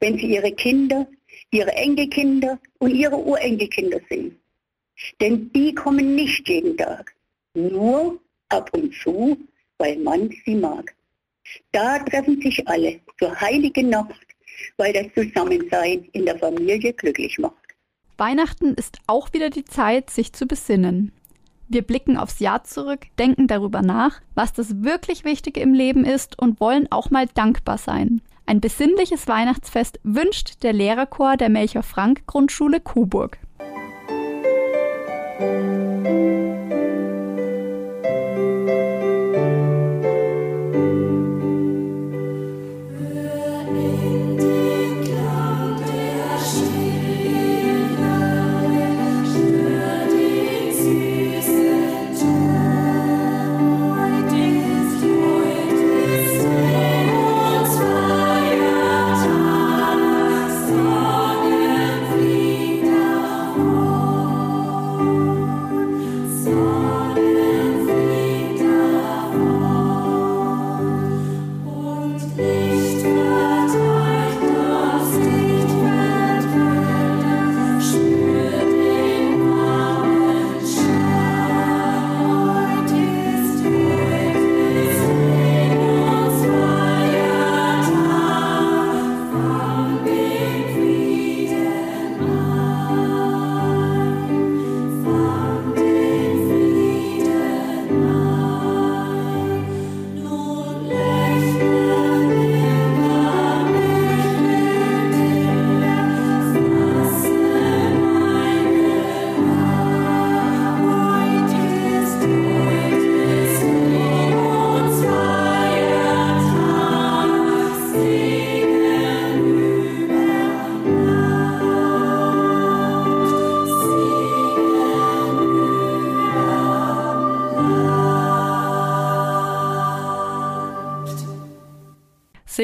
wenn 0.00 0.18
sie 0.18 0.34
ihre 0.34 0.52
Kinder 0.52 1.06
ihre 1.50 1.72
Enkelkinder 1.72 2.58
und 2.78 2.94
ihre 2.94 3.16
Urenkelkinder 3.16 4.00
sehen. 4.08 4.38
Denn 5.20 5.50
die 5.52 5.74
kommen 5.74 6.14
nicht 6.14 6.48
jeden 6.48 6.76
Tag, 6.76 7.14
nur 7.54 8.20
ab 8.48 8.70
und 8.72 8.94
zu, 8.94 9.36
weil 9.78 9.96
man 9.98 10.30
sie 10.44 10.54
mag. 10.54 10.94
Da 11.72 11.98
treffen 12.00 12.40
sich 12.40 12.66
alle 12.68 13.00
zur 13.18 13.38
heiligen 13.40 13.88
Nacht, 13.88 14.26
weil 14.76 14.92
das 14.92 15.06
Zusammensein 15.14 16.06
in 16.12 16.26
der 16.26 16.38
Familie 16.38 16.92
glücklich 16.92 17.38
macht. 17.38 17.54
Weihnachten 18.18 18.74
ist 18.74 18.98
auch 19.06 19.32
wieder 19.32 19.48
die 19.48 19.64
Zeit, 19.64 20.10
sich 20.10 20.32
zu 20.34 20.46
besinnen. 20.46 21.12
Wir 21.68 21.82
blicken 21.82 22.16
aufs 22.16 22.40
Jahr 22.40 22.64
zurück, 22.64 23.06
denken 23.18 23.46
darüber 23.46 23.80
nach, 23.80 24.20
was 24.34 24.52
das 24.52 24.82
wirklich 24.82 25.24
Wichtige 25.24 25.60
im 25.60 25.72
Leben 25.72 26.04
ist 26.04 26.38
und 26.38 26.60
wollen 26.60 26.90
auch 26.90 27.10
mal 27.10 27.26
dankbar 27.32 27.78
sein. 27.78 28.20
Ein 28.50 28.60
besinnliches 28.60 29.28
Weihnachtsfest 29.28 30.00
wünscht 30.02 30.64
der 30.64 30.72
Lehrerchor 30.72 31.36
der 31.36 31.48
Melcher 31.48 31.84
Frank 31.84 32.26
Grundschule 32.26 32.80
Coburg. 32.80 33.38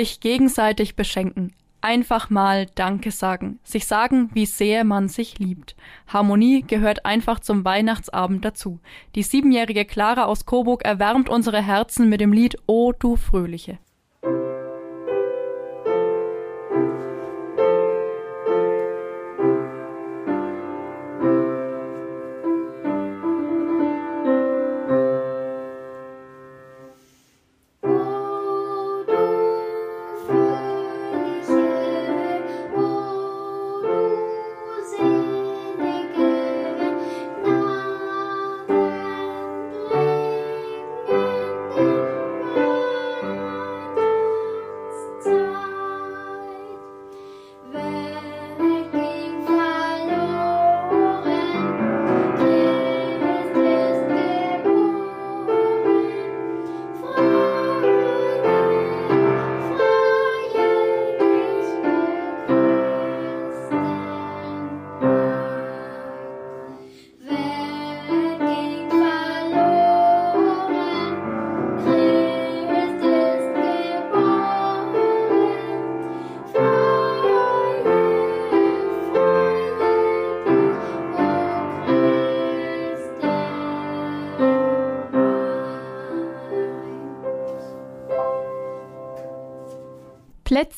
Sich 0.06 0.20
gegenseitig 0.20 0.94
beschenken, 0.94 1.52
einfach 1.80 2.30
mal 2.30 2.66
Danke 2.74 3.10
sagen, 3.10 3.58
sich 3.64 3.86
sagen, 3.86 4.30
wie 4.32 4.46
sehr 4.46 4.84
man 4.84 5.08
sich 5.08 5.38
liebt. 5.38 5.76
Harmonie 6.06 6.62
gehört 6.62 7.04
einfach 7.04 7.40
zum 7.40 7.64
Weihnachtsabend 7.64 8.44
dazu. 8.44 8.80
Die 9.14 9.22
siebenjährige 9.22 9.84
Clara 9.84 10.24
aus 10.24 10.46
Coburg 10.46 10.84
erwärmt 10.84 11.28
unsere 11.28 11.62
Herzen 11.62 12.08
mit 12.08 12.20
dem 12.20 12.32
Lied 12.32 12.56
O 12.66 12.92
du 12.92 13.16
Fröhliche. 13.16 13.78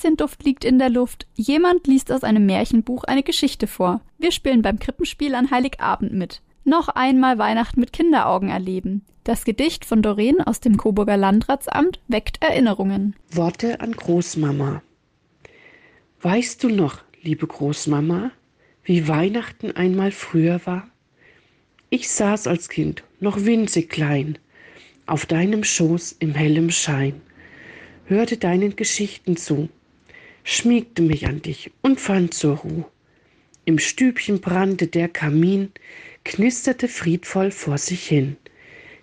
Plätzchenduft 0.09 0.45
liegt 0.45 0.65
in 0.65 0.79
der 0.79 0.89
Luft. 0.89 1.27
Jemand 1.35 1.87
liest 1.87 2.11
aus 2.11 2.25
einem 2.25 2.47
Märchenbuch 2.47 3.05
eine 3.05 3.23
Geschichte 3.23 3.67
vor. 3.67 4.01
Wir 4.17 4.33
spielen 4.33 4.63
beim 4.63 4.79
Krippenspiel 4.79 5.35
an 5.35 5.51
Heiligabend 5.51 6.15
mit. 6.15 6.41
Noch 6.65 6.89
einmal 6.89 7.39
Weihnachten 7.39 7.79
mit 7.81 7.93
Kinderaugen 7.93 8.49
erleben. 8.49 9.05
Das 9.25 9.45
Gedicht 9.45 9.85
von 9.85 10.01
Doreen 10.01 10.41
aus 10.41 10.61
dem 10.61 10.79
Coburger 10.79 11.19
Landratsamt 11.19 12.01
weckt 12.09 12.43
Erinnerungen. 12.43 13.17
Worte 13.31 13.83
an 13.83 13.93
Großmama. 13.93 14.83
Weißt 16.23 16.65
du 16.65 16.71
noch, 16.71 17.03
liebe 17.21 17.47
Großmama, 17.47 18.31
wie 18.85 19.09
Weihnachten 19.09 19.73
einmal 19.73 20.11
früher 20.11 20.65
war? 20.65 20.89
Ich 21.91 22.09
saß 22.09 22.47
als 22.47 22.71
Kind, 22.71 23.05
noch 23.21 23.45
winzig 23.45 23.91
klein, 23.91 24.39
auf 25.05 25.27
deinem 25.27 25.65
Schoß 25.65 26.17
im 26.19 26.35
hellem 26.35 26.71
Schein, 26.71 27.21
hörte 28.07 28.39
deinen 28.39 28.75
Geschichten 28.75 29.37
zu, 29.37 29.69
schmiegte 30.51 31.03
mich 31.03 31.27
an 31.27 31.43
dich 31.43 31.71
und 31.83 32.01
fand 32.01 32.33
zur 32.33 32.57
Ruh. 32.57 32.85
Im 33.67 33.79
Stübchen 33.79 34.41
brannte 34.41 34.87
der 34.87 35.07
Kamin, 35.07 35.73
knisterte 36.25 36.89
friedvoll 36.89 37.51
vor 37.51 37.77
sich 37.77 38.09
hin. 38.09 38.39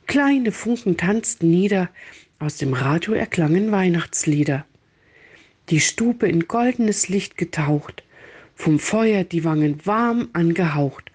Kleine 0.07 0.51
Funken 0.51 0.97
tanzten 0.97 1.51
nieder, 1.51 1.91
aus 2.39 2.57
dem 2.57 2.73
Radio 2.73 3.13
erklangen 3.13 3.71
Weihnachtslieder. 3.71 4.65
Die 5.69 5.79
Stube 5.79 6.27
in 6.27 6.47
goldenes 6.47 7.09
Licht 7.09 7.37
getaucht, 7.37 8.03
vom 8.55 8.79
Feuer 8.79 9.23
die 9.23 9.43
Wangen 9.43 9.85
warm 9.85 10.29
angehaucht, 10.33 11.11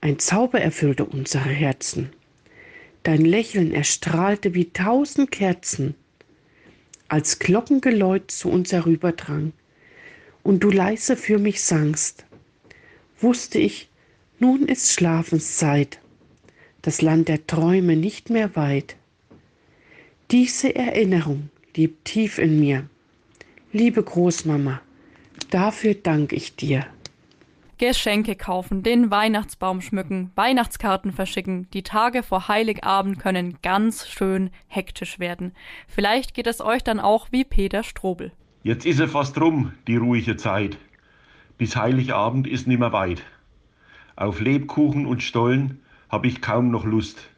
ein 0.00 0.20
Zauber 0.20 0.60
erfüllte 0.60 1.06
unsere 1.06 1.48
Herzen. 1.48 2.10
Dein 3.02 3.24
Lächeln 3.24 3.72
erstrahlte 3.72 4.54
wie 4.54 4.70
tausend 4.70 5.32
Kerzen, 5.32 5.96
als 7.08 7.38
Glockengeläut 7.38 8.30
zu 8.30 8.50
uns 8.50 8.72
herüberdrang, 8.72 9.52
und 10.42 10.60
du 10.60 10.70
leise 10.70 11.16
für 11.16 11.38
mich 11.38 11.62
sangst, 11.62 12.24
wusste 13.20 13.58
ich, 13.58 13.88
nun 14.38 14.66
ist 14.66 14.92
Schlafenszeit, 14.92 16.00
das 16.82 17.02
Land 17.02 17.28
der 17.28 17.46
Träume 17.46 17.96
nicht 17.96 18.30
mehr 18.30 18.54
weit. 18.54 18.96
Diese 20.30 20.74
Erinnerung 20.74 21.50
lebt 21.74 22.04
tief 22.04 22.38
in 22.38 22.60
mir. 22.60 22.88
Liebe 23.72 24.02
Großmama, 24.02 24.80
dafür 25.50 25.94
dank 25.94 26.32
ich 26.32 26.54
dir. 26.54 26.86
Geschenke 27.78 28.36
kaufen, 28.36 28.82
den 28.82 29.10
Weihnachtsbaum 29.10 29.82
schmücken, 29.82 30.30
Weihnachtskarten 30.34 31.12
verschicken. 31.12 31.68
Die 31.72 31.82
Tage 31.82 32.22
vor 32.22 32.48
Heiligabend 32.48 33.18
können 33.18 33.58
ganz 33.62 34.08
schön 34.08 34.50
hektisch 34.66 35.18
werden. 35.18 35.52
Vielleicht 35.86 36.32
geht 36.32 36.46
es 36.46 36.60
euch 36.60 36.82
dann 36.82 37.00
auch 37.00 37.28
wie 37.32 37.44
Peter 37.44 37.82
Strobel. 37.82 38.32
Jetzt 38.62 38.86
ist 38.86 38.98
er 38.98 39.08
fast 39.08 39.40
rum, 39.40 39.72
die 39.86 39.96
ruhige 39.96 40.36
Zeit. 40.36 40.78
Bis 41.58 41.76
Heiligabend 41.76 42.46
ist 42.46 42.66
nimmer 42.66 42.92
weit. 42.92 43.22
Auf 44.16 44.40
Lebkuchen 44.40 45.04
und 45.04 45.22
Stollen 45.22 45.82
hab 46.08 46.24
ich 46.24 46.40
kaum 46.40 46.70
noch 46.70 46.84
Lust. 46.84 47.28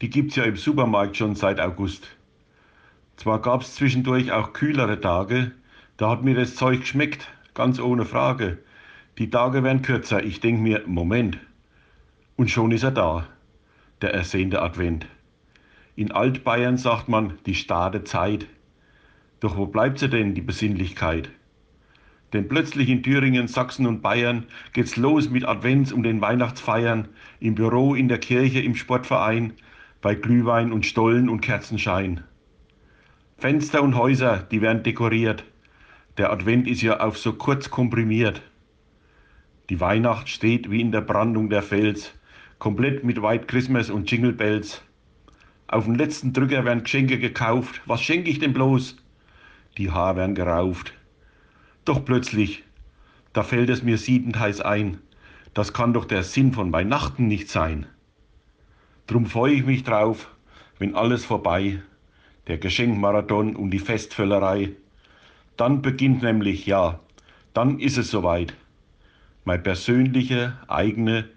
Die 0.00 0.10
gibt's 0.10 0.36
ja 0.36 0.44
im 0.44 0.56
Supermarkt 0.56 1.16
schon 1.16 1.34
seit 1.34 1.60
August. 1.60 2.08
Zwar 3.16 3.40
gab's 3.40 3.74
zwischendurch 3.74 4.32
auch 4.32 4.52
kühlere 4.52 5.00
Tage, 5.00 5.52
da 5.96 6.10
hat 6.10 6.22
mir 6.22 6.34
das 6.34 6.54
Zeug 6.56 6.80
geschmeckt, 6.80 7.28
ganz 7.54 7.80
ohne 7.80 8.04
Frage. 8.04 8.58
Die 9.18 9.28
Tage 9.28 9.62
werden 9.62 9.82
kürzer. 9.82 10.24
Ich 10.24 10.40
denke 10.40 10.62
mir, 10.62 10.82
Moment. 10.86 11.38
Und 12.36 12.50
schon 12.50 12.72
ist 12.72 12.82
er 12.82 12.92
da, 12.92 13.26
der 14.00 14.14
ersehnte 14.14 14.62
Advent. 14.62 15.06
In 15.96 16.12
Altbayern 16.12 16.78
sagt 16.78 17.10
man 17.10 17.34
die 17.44 17.54
starre 17.54 18.04
Zeit. 18.04 18.46
Doch 19.40 19.58
wo 19.58 19.66
bleibt 19.66 19.98
sie 19.98 20.08
denn, 20.08 20.34
die 20.34 20.40
Besinnlichkeit? 20.40 21.30
Denn 22.32 22.48
plötzlich 22.48 22.88
in 22.88 23.02
Thüringen, 23.02 23.48
Sachsen 23.48 23.86
und 23.86 24.00
Bayern 24.00 24.46
geht's 24.72 24.96
los 24.96 25.28
mit 25.28 25.44
Advents 25.44 25.92
und 25.92 26.04
den 26.04 26.22
Weihnachtsfeiern, 26.22 27.08
im 27.40 27.54
Büro, 27.54 27.94
in 27.94 28.08
der 28.08 28.18
Kirche, 28.18 28.60
im 28.60 28.74
Sportverein, 28.74 29.52
bei 30.00 30.14
Glühwein 30.14 30.72
und 30.72 30.86
Stollen 30.86 31.28
und 31.28 31.42
Kerzenschein. 31.42 32.24
Fenster 33.36 33.82
und 33.82 33.94
Häuser, 33.94 34.38
die 34.38 34.62
werden 34.62 34.82
dekoriert. 34.82 35.44
Der 36.16 36.32
Advent 36.32 36.66
ist 36.66 36.80
ja 36.80 37.00
auf 37.00 37.18
so 37.18 37.34
kurz 37.34 37.68
komprimiert. 37.68 38.40
Die 39.68 39.80
Weihnacht 39.80 40.28
steht 40.28 40.70
wie 40.70 40.80
in 40.80 40.90
der 40.90 41.02
Brandung 41.02 41.48
der 41.48 41.62
Fels, 41.62 42.12
komplett 42.58 43.04
mit 43.04 43.22
White 43.22 43.46
Christmas 43.46 43.90
und 43.90 44.10
Jingle 44.10 44.32
Bells. 44.32 44.82
Auf 45.68 45.84
den 45.84 45.94
letzten 45.94 46.32
Drücker 46.32 46.64
werden 46.64 46.82
Geschenke 46.82 47.18
gekauft. 47.18 47.80
Was 47.86 48.02
schenke 48.02 48.28
ich 48.28 48.40
denn 48.40 48.52
bloß? 48.52 48.96
Die 49.78 49.90
Haare 49.90 50.16
werden 50.16 50.34
gerauft. 50.34 50.92
Doch 51.84 52.04
plötzlich, 52.04 52.64
da 53.32 53.42
fällt 53.42 53.70
es 53.70 53.82
mir 53.82 53.98
siedend 53.98 54.38
heiß 54.38 54.60
ein, 54.60 54.98
das 55.54 55.72
kann 55.72 55.92
doch 55.92 56.04
der 56.06 56.24
Sinn 56.24 56.52
von 56.52 56.72
Weihnachten 56.72 57.28
nicht 57.28 57.48
sein. 57.48 57.86
Drum 59.06 59.26
freue 59.26 59.54
ich 59.54 59.64
mich 59.64 59.84
drauf, 59.84 60.28
wenn 60.78 60.94
alles 60.94 61.24
vorbei, 61.24 61.82
der 62.48 62.58
Geschenkmarathon 62.58 63.56
und 63.56 63.70
die 63.70 63.78
Festvöllerei. 63.78 64.72
Dann 65.56 65.82
beginnt 65.82 66.22
nämlich, 66.22 66.66
ja, 66.66 67.00
dann 67.54 67.78
ist 67.78 67.98
es 67.98 68.10
soweit 68.10 68.54
meine 69.44 69.62
persönliche, 69.62 70.56
eigene 70.68 71.28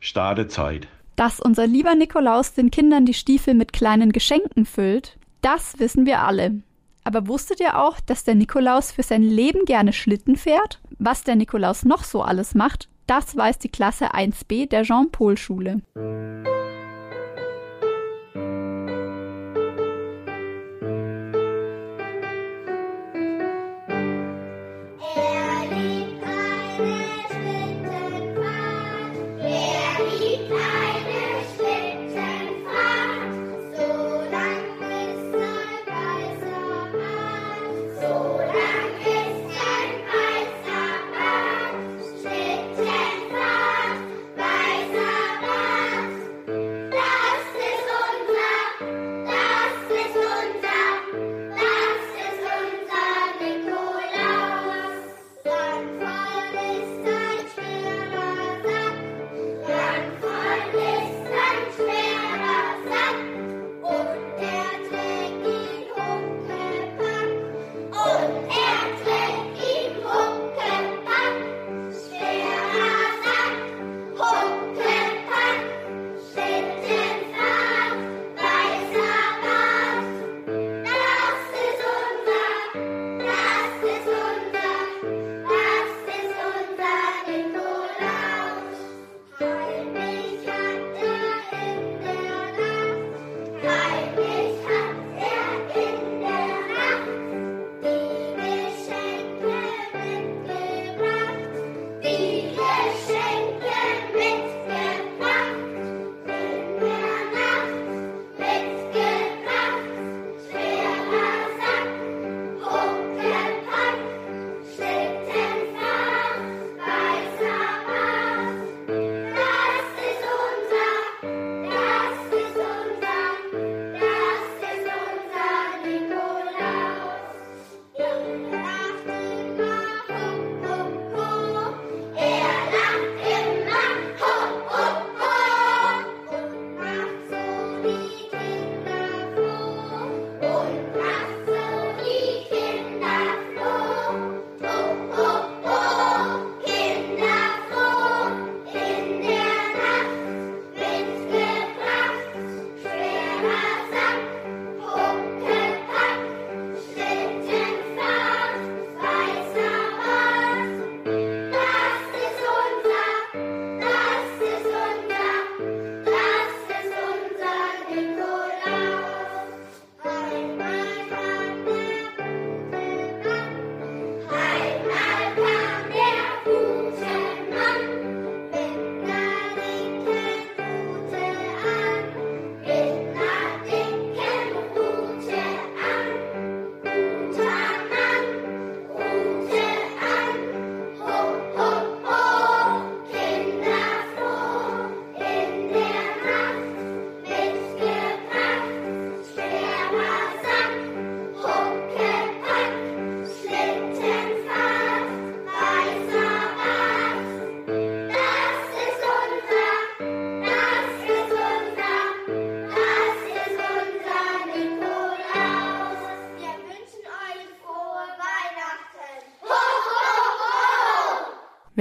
Stadezeit. 0.00 0.88
Dass 1.16 1.40
unser 1.40 1.66
lieber 1.66 1.94
Nikolaus 1.94 2.54
den 2.54 2.70
Kindern 2.70 3.06
die 3.06 3.14
Stiefel 3.14 3.54
mit 3.54 3.72
kleinen 3.72 4.12
Geschenken 4.12 4.66
füllt, 4.66 5.16
das 5.42 5.78
wissen 5.78 6.06
wir 6.06 6.22
alle. 6.22 6.62
Aber 7.04 7.28
wusstet 7.28 7.60
ihr 7.60 7.78
auch, 7.78 8.00
dass 8.00 8.24
der 8.24 8.34
Nikolaus 8.34 8.90
für 8.90 9.02
sein 9.02 9.22
Leben 9.22 9.66
gerne 9.66 9.92
Schlitten 9.92 10.36
fährt? 10.36 10.80
Was 10.98 11.22
der 11.22 11.36
Nikolaus 11.36 11.84
noch 11.84 12.02
so 12.02 12.22
alles 12.22 12.54
macht, 12.54 12.88
das 13.06 13.36
weiß 13.36 13.58
die 13.58 13.68
Klasse 13.68 14.14
1b 14.14 14.68
der 14.68 14.82
Jean-Paul-Schule. 14.82 15.82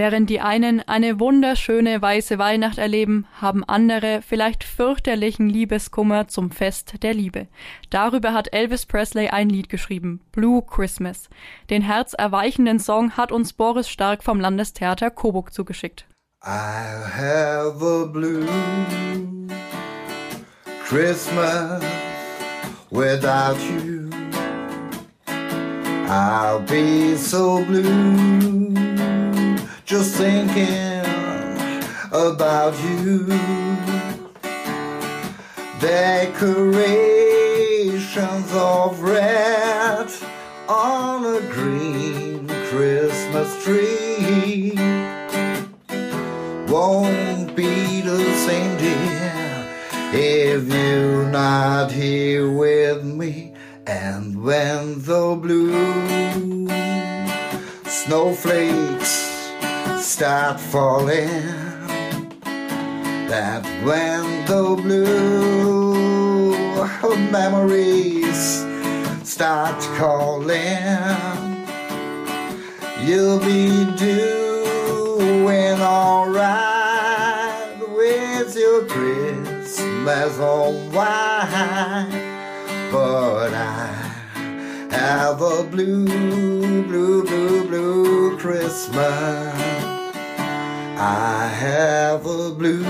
Während 0.04 0.30
die 0.30 0.42
einen 0.42 0.82
eine 0.86 1.22
wunderschöne 1.22 2.02
weiße 2.02 2.38
Weihnacht 2.38 2.78
erleben, 2.78 3.26
haben 3.40 3.64
andere 3.64 4.22
vielleicht 4.22 4.66
fürchterlichen 4.66 5.48
Liebeskummer 5.48 6.28
zum 6.28 6.52
Fest 6.52 6.96
der 7.04 7.14
Liebe. 7.14 7.48
Darüber 7.90 8.34
hat 8.34 8.52
Elvis 8.52 8.86
Presley 8.86 9.30
ein 9.30 9.48
Lied 9.48 9.70
geschrieben, 9.70 10.20
Blue 10.34 10.62
Christmas. 10.62 11.30
Den 11.70 11.82
herzerweichenden 11.84 12.80
Song 12.80 13.12
hat 13.16 13.32
uns 13.32 13.54
Boris 13.54 13.88
Stark 13.88 14.26
vom 14.26 14.42
Landestheater 14.42 15.10
Coburg 15.10 15.54
zugeschickt. 15.54 16.06
I 16.44 16.50
have 17.18 17.82
a 17.82 18.04
blue 18.06 18.46
Christmas 20.86 21.82
without 22.92 23.56
you. 23.70 24.10
I'll 26.10 26.60
be 26.60 27.16
so 27.16 27.64
blue 27.64 28.93
just 29.86 30.16
thinking 30.16 31.06
about 32.12 32.74
you. 32.84 33.28
Decorations 35.80 38.52
of 38.54 39.02
red 39.02 40.10
on 40.70 41.26
a 41.26 41.42
green 41.52 42.48
Christmas 42.70 43.64
tree 43.64 44.74
won't 46.68 47.56
be 47.56 48.02
the 48.02 48.24
same, 48.46 48.78
dear, 48.78 49.68
if 50.14 50.68
you're 50.72 51.28
not 51.30 51.92
here 51.92 52.48
with 52.50 53.04
me. 53.04 53.54
And 53.86 54.42
when 54.42 55.02
the 55.02 55.36
blue 55.36 56.70
snowflakes 57.86 59.23
start 60.14 60.60
falling. 60.60 61.42
That 63.32 63.64
when 63.84 64.46
the 64.46 64.76
blue 64.80 66.76
memories 67.32 68.64
start 69.28 69.82
calling, 69.98 71.66
you'll 73.02 73.40
be 73.40 73.86
doing 73.98 75.82
alright 75.82 77.80
with 77.90 78.56
your 78.56 78.86
Christmas 78.86 80.38
on 80.38 80.92
wine. 80.92 82.12
But 82.92 83.56
I 83.56 83.88
have 84.92 85.42
a 85.42 85.64
blue, 85.64 86.06
blue, 86.84 87.24
blue, 87.24 87.68
blue 87.68 88.38
Christmas. 88.38 89.93
I 90.96 91.48
have 91.48 92.26
a 92.26 92.52
blue 92.52 92.86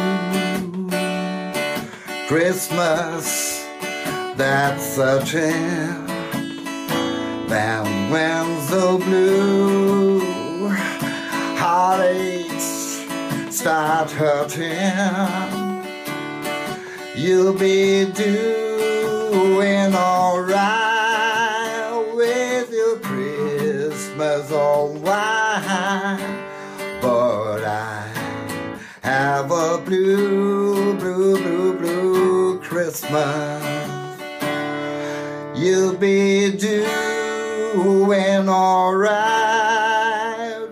Christmas 2.28 3.66
that's 4.36 4.98
a 4.98 5.26
certain. 5.26 6.06
that 7.48 7.84
when 8.12 8.46
the 8.70 8.98
blue 9.06 10.20
heartaches 11.56 13.06
start 13.56 14.12
hurting, 14.12 14.68
you'll 17.16 17.54
be 17.54 18.06
doing 18.12 19.96
alright 19.96 20.83
have 29.36 29.50
a 29.50 29.80
blue, 29.84 30.94
blue, 31.00 31.36
blue, 31.42 31.74
blue 31.80 32.60
Christmas. 32.60 33.64
You'll 35.56 35.96
be 35.96 36.56
doing 36.56 38.48
alright 38.48 39.12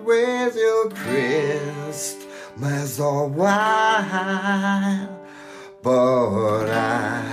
with 0.04 0.56
your 0.56 0.92
Christmas 0.92 3.00
all 3.00 3.30
while. 3.30 4.06
But 5.82 6.70
I 6.70 7.24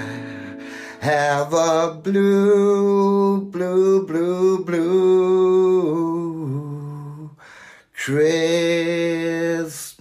have 1.00 1.52
a 1.52 2.00
blue, 2.02 3.42
blue, 3.50 4.06
blue, 4.06 4.64
blue 4.64 6.08
Christmas. 7.92 9.98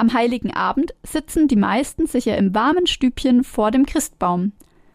Am 0.00 0.14
heiligen 0.14 0.50
Abend 0.50 0.94
sitzen 1.02 1.46
die 1.46 1.56
meisten 1.56 2.06
sicher 2.06 2.34
im 2.38 2.54
warmen 2.54 2.86
Stübchen 2.86 3.44
vor 3.44 3.70
dem 3.70 3.84
Christbaum, 3.84 4.52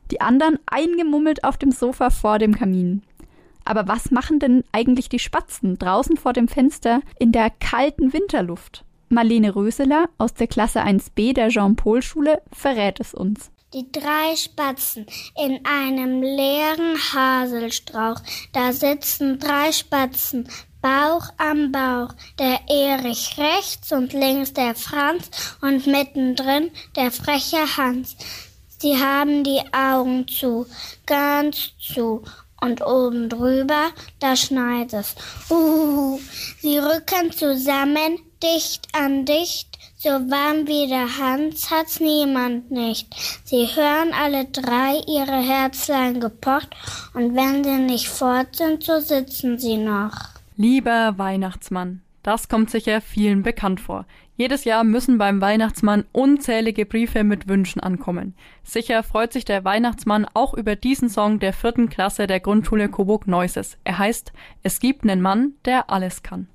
die 0.10 0.20
anderen 0.20 0.58
eingemummelt 0.66 1.44
auf 1.44 1.58
dem 1.58 1.70
Sofa 1.70 2.10
vor 2.10 2.40
dem 2.40 2.56
Kamin. 2.56 3.04
Aber 3.66 3.88
was 3.88 4.10
machen 4.10 4.40
denn 4.40 4.64
eigentlich 4.72 5.08
die 5.08 5.20
Spatzen 5.20 5.78
draußen 5.78 6.18
vor 6.18 6.34
dem 6.34 6.48
Fenster 6.48 7.02
in 7.20 7.32
der 7.32 7.52
kalten 7.52 8.14
Winterluft? 8.14 8.84
Marlene 9.10 9.56
Röseler 9.56 10.10
aus 10.18 10.34
der 10.34 10.48
Klasse 10.48 10.82
1b 10.82 11.36
der 11.36 11.50
Jean-Paul-Schule 11.50 12.42
verrät 12.52 13.00
es 13.00 13.14
uns. 13.14 13.52
Die 13.76 13.92
drei 13.92 14.36
Spatzen 14.36 15.06
in 15.38 15.60
einem 15.66 16.24
leeren 16.24 16.98
Haselstrauch. 17.14 18.22
Da 18.54 18.72
sitzen 18.72 19.38
drei 19.38 19.72
Spatzen, 19.72 20.48
Bauch 20.86 21.30
am 21.38 21.72
Bauch. 21.72 22.14
Der 22.38 22.60
Erich 22.70 23.40
rechts 23.40 23.92
und 23.92 24.14
links 24.14 24.54
der 24.54 24.76
Franz 24.76 25.32
und 25.60 25.88
mittendrin 25.88 26.70
der 26.96 27.10
freche 27.10 27.66
Hans. 27.76 28.16
Sie 28.78 28.96
haben 28.96 29.44
die 29.44 29.64
Augen 29.74 30.28
zu, 30.28 30.68
ganz 31.08 31.72
zu. 31.80 32.24
Und 32.62 32.86
oben 32.86 33.30
drüber, 33.30 33.90
da 34.20 34.36
schneit 34.36 34.94
es. 34.94 35.16
Uh, 35.50 36.20
sie 36.62 36.78
rücken 36.78 37.32
zusammen, 37.32 38.20
dicht 38.44 38.88
an 38.94 39.26
dicht. 39.26 39.80
So 39.98 40.10
warm 40.10 40.68
wie 40.68 40.88
der 40.88 41.18
Hans 41.18 41.72
hat's 41.72 42.00
niemand 42.00 42.70
nicht. 42.70 43.08
Sie 43.44 43.66
hören 43.76 44.14
alle 44.14 44.46
drei 44.46 45.02
ihre 45.08 45.42
Herzlein 45.42 46.20
gepocht 46.20 46.70
und 47.16 47.36
wenn 47.36 47.64
sie 47.64 47.72
nicht 47.72 48.08
fort 48.08 48.56
sind, 48.56 48.84
so 48.84 49.00
sitzen 49.00 49.58
sie 49.58 49.78
noch. 49.78 50.35
Lieber 50.58 51.18
Weihnachtsmann, 51.18 52.02
das 52.24 52.48
kommt 52.48 52.70
sicher 52.70 53.02
vielen 53.02 53.44
bekannt 53.44 53.82
vor. 53.82 54.06
Jedes 54.38 54.64
Jahr 54.64 54.86
müssen 54.86 55.18
beim 55.18 55.42
Weihnachtsmann 55.42 56.06
unzählige 56.14 56.86
Briefe 56.86 57.26
mit 57.26 57.50
Wünschen 57.50 57.82
ankommen. 57.82 58.36
Sicher 58.64 59.04
freut 59.04 59.34
sich 59.34 59.44
der 59.44 59.66
Weihnachtsmann 59.66 60.26
auch 60.34 60.54
über 60.54 60.78
diesen 60.78 61.10
Song 61.10 61.40
der 61.40 61.52
vierten 61.52 61.90
Klasse 61.90 62.26
der 62.26 62.40
Grundschule 62.40 62.88
Coburg 62.88 63.28
Neuses. 63.28 63.78
Er 63.84 63.98
heißt 63.98 64.32
Es 64.64 64.80
gibt 64.80 65.04
einen 65.04 65.22
Mann, 65.22 65.56
der 65.66 65.90
alles 65.90 66.24
kann. 66.24 66.48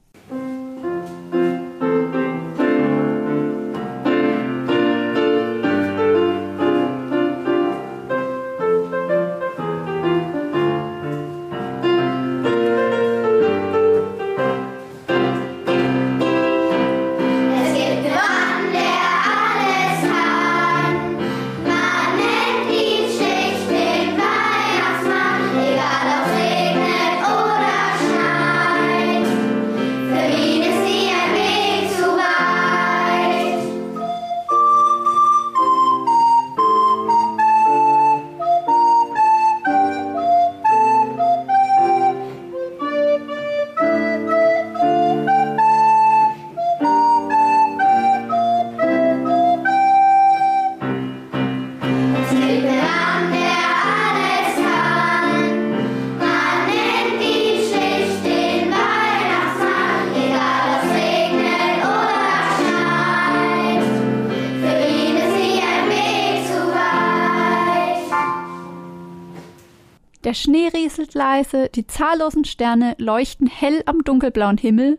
Rieselt 70.91 71.14
leise, 71.14 71.68
die 71.72 71.86
zahllosen 71.86 72.45
Sterne 72.45 72.97
leuchten 72.99 73.47
hell 73.47 73.80
am 73.86 74.03
dunkelblauen 74.03 74.59
Himmel 74.59 74.99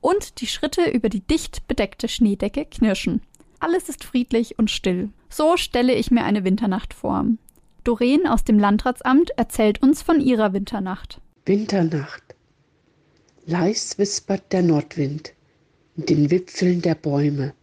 und 0.00 0.40
die 0.40 0.48
Schritte 0.48 0.90
über 0.90 1.08
die 1.08 1.20
dicht 1.20 1.68
bedeckte 1.68 2.08
Schneedecke 2.08 2.64
knirschen. 2.64 3.22
Alles 3.60 3.88
ist 3.88 4.02
friedlich 4.02 4.58
und 4.58 4.68
still. 4.68 5.10
So 5.30 5.56
stelle 5.56 5.94
ich 5.94 6.10
mir 6.10 6.24
eine 6.24 6.42
Winternacht 6.42 6.92
vor. 6.92 7.24
Doreen 7.84 8.26
aus 8.26 8.42
dem 8.42 8.58
Landratsamt 8.58 9.30
erzählt 9.36 9.80
uns 9.80 10.02
von 10.02 10.20
ihrer 10.20 10.52
Winternacht. 10.52 11.20
Winternacht. 11.46 12.22
Leis 13.46 13.96
wispert 13.96 14.52
der 14.52 14.62
Nordwind 14.62 15.34
in 15.96 16.06
den 16.06 16.30
Wipfeln 16.32 16.82
der 16.82 16.96
Bäume. 16.96 17.54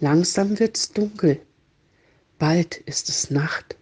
Langsam 0.00 0.58
wird's 0.58 0.92
dunkel. 0.92 1.40
Bald 2.38 2.76
ist 2.76 3.10
es 3.10 3.30
Nacht. 3.30 3.76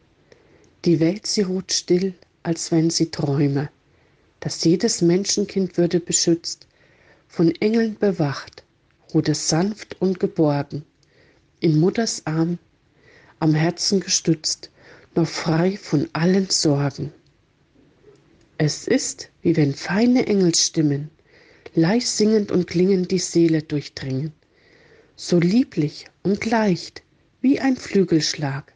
Die 0.85 0.99
Welt, 0.99 1.27
sie 1.27 1.43
ruht 1.43 1.73
still, 1.73 2.15
als 2.43 2.71
wenn 2.73 2.91
sie 2.91 3.11
träume, 3.11 3.71
dass 4.41 4.65
jedes 4.65 5.03
Menschenkind 5.03 5.77
würde 5.77 6.01
beschützt, 6.01 6.67
von 7.27 7.55
Engeln 7.61 7.97
bewacht, 7.99 8.65
ruht 9.13 9.29
es 9.29 9.49
sanft 9.49 10.01
und 10.01 10.21
geborgen, 10.21 10.85
in 11.61 11.79
Mutters 11.79 12.27
Arm, 12.27 12.59
am 13.41 13.55
Herzen 13.55 14.01
gestützt, 14.01 14.71
noch 15.15 15.29
frei 15.29 15.77
von 15.77 16.09
allen 16.13 16.49
Sorgen. 16.51 17.13
Es 18.57 18.87
ist, 18.87 19.31
wie 19.43 19.57
wenn 19.57 19.75
feine 19.75 20.27
Engelsstimmen, 20.27 21.11
leicht 21.75 22.09
singend 22.09 22.51
und 22.51 22.67
klingend 22.67 23.11
die 23.11 23.19
Seele 23.19 23.63
durchdringen, 23.63 24.33
so 25.17 25.39
lieblich 25.39 26.07
und 26.23 26.45
leicht 26.47 27.03
wie 27.41 27.61
ein 27.61 27.77
Flügelschlag, 27.77 28.73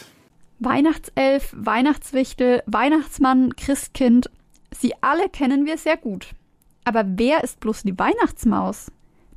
Weihnachtself, 0.60 1.54
Weihnachtswichtel, 1.58 2.62
Weihnachtsmann, 2.64 3.54
Christkind, 3.54 4.30
sie 4.74 4.94
alle 5.02 5.28
kennen 5.28 5.66
wir 5.66 5.76
sehr 5.76 5.98
gut. 5.98 6.30
Aber 6.84 7.04
wer 7.06 7.44
ist 7.44 7.60
bloß 7.60 7.82
die 7.82 7.98
Weihnachtsmaus? 7.98 8.90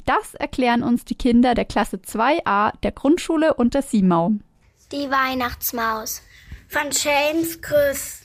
Das 0.05 0.35
erklären 0.35 0.83
uns 0.83 1.03
die 1.03 1.15
Kinder 1.15 1.53
der 1.53 1.65
Klasse 1.65 1.97
2a 1.97 2.71
der 2.81 2.93
Grundschule 2.93 3.55
unter 3.55 3.81
Siemau. 3.81 4.35
Die 4.91 5.09
Weihnachtsmaus 5.09 6.21
von 6.67 6.91
James 6.91 7.59
Krüss. 7.59 8.19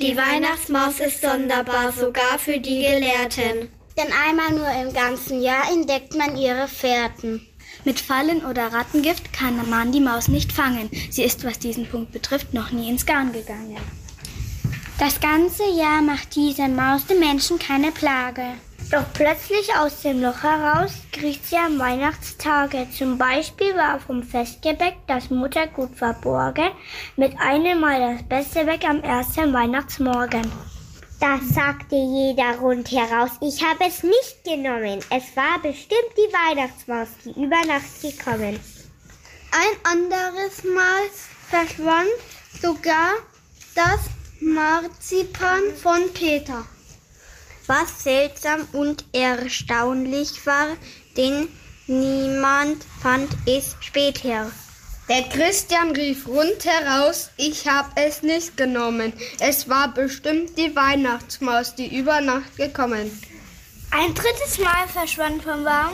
Die 0.00 0.16
Weihnachtsmaus 0.16 0.98
ist 0.98 1.20
sonderbar, 1.20 1.92
sogar 1.92 2.40
für 2.40 2.58
die 2.58 2.82
Gelehrten. 2.82 3.68
Denn 3.96 4.12
einmal 4.26 4.50
nur 4.50 4.68
im 4.82 4.92
ganzen 4.92 5.40
Jahr 5.40 5.70
entdeckt 5.70 6.16
man 6.16 6.36
ihre 6.36 6.66
Fährten. 6.66 7.46
Mit 7.84 8.00
Fallen 8.00 8.44
oder 8.44 8.72
Rattengift 8.72 9.32
kann 9.32 9.70
man 9.70 9.92
die 9.92 10.00
Maus 10.00 10.26
nicht 10.26 10.50
fangen. 10.50 10.90
Sie 11.10 11.22
ist, 11.22 11.44
was 11.44 11.60
diesen 11.60 11.88
Punkt 11.88 12.10
betrifft, 12.10 12.52
noch 12.52 12.72
nie 12.72 12.90
ins 12.90 13.06
Garn 13.06 13.32
gegangen. 13.32 13.78
Das 14.98 15.20
ganze 15.20 15.70
Jahr 15.70 16.02
macht 16.02 16.34
diese 16.34 16.66
Maus 16.66 17.06
den 17.06 17.20
Menschen 17.20 17.60
keine 17.60 17.92
Plage. 17.92 18.54
Doch 18.90 19.04
plötzlich 19.12 19.74
aus 19.76 20.02
dem 20.02 20.22
Loch 20.22 20.42
heraus 20.42 20.92
kriecht 21.10 21.46
sie 21.46 21.56
am 21.56 21.78
Weihnachtstage. 21.78 22.86
Zum 22.96 23.18
Beispiel 23.18 23.74
war 23.74 23.98
vom 23.98 24.22
Festgebäck 24.22 24.96
das 25.06 25.30
Muttergut 25.30 25.96
verborgen, 25.96 26.70
mit 27.16 27.32
einem 27.40 27.80
Mal 27.80 28.14
das 28.14 28.22
Beste 28.28 28.66
weg 28.66 28.88
am 28.88 29.02
ersten 29.02 29.52
Weihnachtsmorgen. 29.52 30.50
Das 31.18 31.40
sagte 31.54 31.96
jeder 31.96 32.58
rundheraus. 32.58 33.30
Ich 33.40 33.64
habe 33.64 33.84
es 33.88 34.02
nicht 34.02 34.44
genommen. 34.44 35.00
Es 35.10 35.34
war 35.36 35.58
bestimmt 35.62 36.12
die 36.16 36.32
Weihnachtsmaus, 36.32 37.08
die 37.24 37.30
über 37.30 37.60
Nacht 37.66 38.02
gekommen. 38.02 38.60
Ein 39.50 39.76
anderes 39.84 40.64
Mal 40.64 41.08
verschwand 41.48 42.08
sogar 42.60 43.14
das 43.74 44.00
Marzipan 44.40 45.62
von 45.80 46.12
Peter. 46.12 46.64
Was 47.66 48.04
seltsam 48.04 48.68
und 48.72 49.04
erstaunlich 49.12 50.44
war, 50.46 50.68
denn 51.16 51.48
niemand 51.86 52.84
fand 53.00 53.28
es 53.46 53.76
später. 53.80 54.50
Der 55.08 55.22
Christian 55.24 55.90
rief 55.90 56.26
rundheraus, 56.26 57.30
ich 57.36 57.68
hab 57.68 57.90
es 57.96 58.22
nicht 58.22 58.56
genommen. 58.56 59.12
Es 59.38 59.68
war 59.68 59.92
bestimmt 59.92 60.56
die 60.56 60.74
Weihnachtsmaus, 60.74 61.74
die 61.74 61.94
über 61.94 62.20
Nacht 62.20 62.56
gekommen. 62.56 63.10
Ein 63.90 64.14
drittes 64.14 64.58
Mal 64.58 64.88
verschwand 64.88 65.42
vom 65.42 65.62
Baum, 65.62 65.92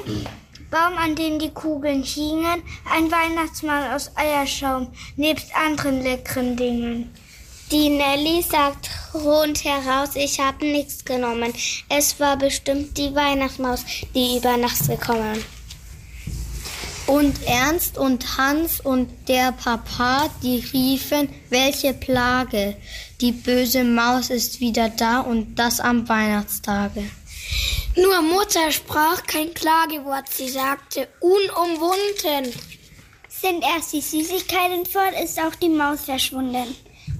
Baum, 0.70 0.96
an 0.96 1.16
dem 1.16 1.40
die 1.40 1.50
Kugeln 1.50 2.04
hingen, 2.04 2.62
ein 2.88 3.10
Weihnachtsmann 3.10 3.92
aus 3.92 4.12
Eierschaum, 4.16 4.92
nebst 5.16 5.54
anderen 5.56 6.02
leckeren 6.02 6.56
Dingen. 6.56 7.12
Die 7.70 7.88
Nelly 7.88 8.42
sagt 8.42 8.90
rundheraus, 9.14 10.16
ich 10.16 10.40
habe 10.40 10.66
nichts 10.66 11.04
genommen. 11.04 11.52
Es 11.88 12.18
war 12.18 12.36
bestimmt 12.36 12.98
die 12.98 13.14
Weihnachtsmaus, 13.14 13.84
die 14.12 14.38
über 14.38 14.56
Nacht 14.56 14.88
gekommen. 14.88 15.44
Und 17.06 17.40
Ernst 17.46 17.96
und 17.96 18.36
Hans 18.36 18.80
und 18.80 19.08
der 19.28 19.52
Papa, 19.52 20.28
die 20.42 20.64
riefen, 20.72 21.28
welche 21.48 21.94
Plage. 21.94 22.76
Die 23.20 23.30
böse 23.30 23.84
Maus 23.84 24.30
ist 24.30 24.58
wieder 24.58 24.88
da 24.88 25.20
und 25.20 25.54
das 25.54 25.78
am 25.78 26.08
Weihnachtstage. 26.08 27.08
Nur 27.94 28.20
Mutter 28.22 28.72
sprach 28.72 29.22
kein 29.28 29.54
Klagewort, 29.54 30.28
sie 30.28 30.48
sagte 30.48 31.06
unumwunden. 31.20 32.52
Sind 33.28 33.62
erst 33.62 33.92
die 33.92 34.00
Süßigkeiten 34.00 34.86
fort, 34.86 35.14
ist 35.22 35.38
auch 35.38 35.54
die 35.54 35.68
Maus 35.68 36.02
verschwunden. 36.02 36.74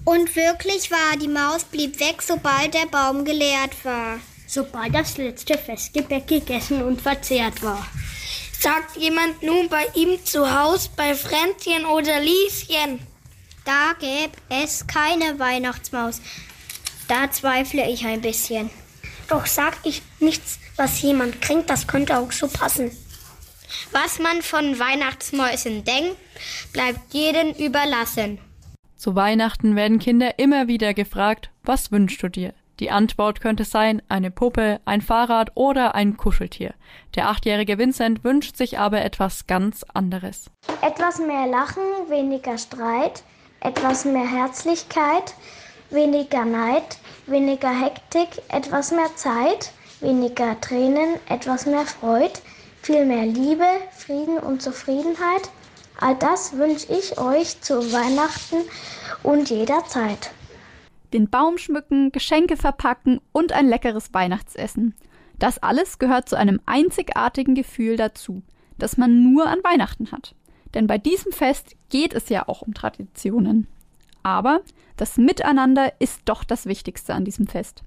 Und 0.04 0.34
wirklich 0.34 0.90
war, 0.90 1.16
die 1.20 1.28
Maus 1.28 1.64
blieb 1.64 2.00
weg, 2.00 2.22
sobald 2.22 2.74
der 2.74 2.86
Baum 2.86 3.24
geleert 3.24 3.84
war. 3.84 4.18
Sobald 4.46 4.94
das 4.94 5.16
letzte 5.16 5.56
Festgebäck 5.56 6.26
gegessen 6.26 6.82
und 6.82 7.00
verzehrt 7.00 7.62
war. 7.62 7.86
Sagt 8.58 8.96
jemand 8.96 9.42
nun 9.42 9.68
bei 9.68 9.86
ihm 9.94 10.24
zu 10.24 10.52
Haus, 10.52 10.88
bei 10.88 11.14
Fränzchen 11.14 11.84
oder 11.86 12.20
Lieschen? 12.20 13.00
Da 13.64 13.92
gäb 13.98 14.32
es 14.48 14.86
keine 14.86 15.38
Weihnachtsmaus. 15.38 16.20
Da 17.06 17.30
zweifle 17.30 17.88
ich 17.88 18.04
ein 18.04 18.20
bisschen. 18.20 18.70
Doch 19.28 19.46
sag 19.46 19.78
ich 19.84 20.02
nichts, 20.18 20.58
was 20.76 21.00
jemand 21.02 21.40
kränkt, 21.40 21.70
das 21.70 21.86
könnte 21.86 22.18
auch 22.18 22.32
so 22.32 22.48
passen. 22.48 22.90
Was 23.92 24.18
man 24.18 24.42
von 24.42 24.78
Weihnachtsmäusen 24.78 25.84
denkt, 25.84 26.16
bleibt 26.72 27.14
jedem 27.14 27.52
überlassen. 27.52 28.38
Zu 29.00 29.14
Weihnachten 29.14 29.76
werden 29.76 29.98
Kinder 29.98 30.38
immer 30.38 30.68
wieder 30.68 30.92
gefragt, 30.92 31.48
was 31.62 31.90
wünschst 31.90 32.22
du 32.22 32.28
dir? 32.28 32.52
Die 32.80 32.90
Antwort 32.90 33.40
könnte 33.40 33.64
sein, 33.64 34.02
eine 34.10 34.30
Puppe, 34.30 34.78
ein 34.84 35.00
Fahrrad 35.00 35.52
oder 35.54 35.94
ein 35.94 36.18
Kuscheltier. 36.18 36.74
Der 37.14 37.30
achtjährige 37.30 37.78
Vincent 37.78 38.24
wünscht 38.24 38.58
sich 38.58 38.78
aber 38.78 39.02
etwas 39.02 39.46
ganz 39.46 39.86
anderes. 39.94 40.50
Etwas 40.82 41.18
mehr 41.18 41.46
Lachen, 41.46 41.82
weniger 42.08 42.58
Streit, 42.58 43.22
etwas 43.60 44.04
mehr 44.04 44.30
Herzlichkeit, 44.30 45.32
weniger 45.88 46.44
Neid, 46.44 46.98
weniger 47.24 47.70
Hektik, 47.70 48.42
etwas 48.48 48.92
mehr 48.92 49.16
Zeit, 49.16 49.72
weniger 50.00 50.60
Tränen, 50.60 51.14
etwas 51.30 51.64
mehr 51.64 51.86
Freud, 51.86 52.34
viel 52.82 53.06
mehr 53.06 53.24
Liebe, 53.24 53.64
Frieden 53.92 54.36
und 54.36 54.60
Zufriedenheit, 54.60 55.48
All 56.00 56.16
das 56.16 56.56
wünsche 56.56 56.92
ich 56.92 57.18
euch 57.18 57.60
zu 57.60 57.92
Weihnachten 57.92 58.56
und 59.22 59.50
jederzeit. 59.50 60.32
Den 61.12 61.28
Baum 61.28 61.58
schmücken, 61.58 62.10
Geschenke 62.10 62.56
verpacken 62.56 63.20
und 63.32 63.52
ein 63.52 63.68
leckeres 63.68 64.14
Weihnachtsessen. 64.14 64.94
Das 65.38 65.62
alles 65.62 65.98
gehört 65.98 66.28
zu 66.28 66.36
einem 66.36 66.60
einzigartigen 66.66 67.54
Gefühl 67.54 67.96
dazu, 67.96 68.42
das 68.78 68.96
man 68.96 69.32
nur 69.32 69.46
an 69.46 69.58
Weihnachten 69.62 70.10
hat. 70.10 70.34
Denn 70.74 70.86
bei 70.86 70.98
diesem 70.98 71.32
Fest 71.32 71.76
geht 71.90 72.14
es 72.14 72.28
ja 72.28 72.48
auch 72.48 72.62
um 72.62 72.72
Traditionen. 72.72 73.66
Aber 74.22 74.60
das 74.96 75.16
Miteinander 75.16 75.92
ist 75.98 76.22
doch 76.26 76.44
das 76.44 76.66
Wichtigste 76.66 77.14
an 77.14 77.24
diesem 77.24 77.46
Fest. 77.46 77.82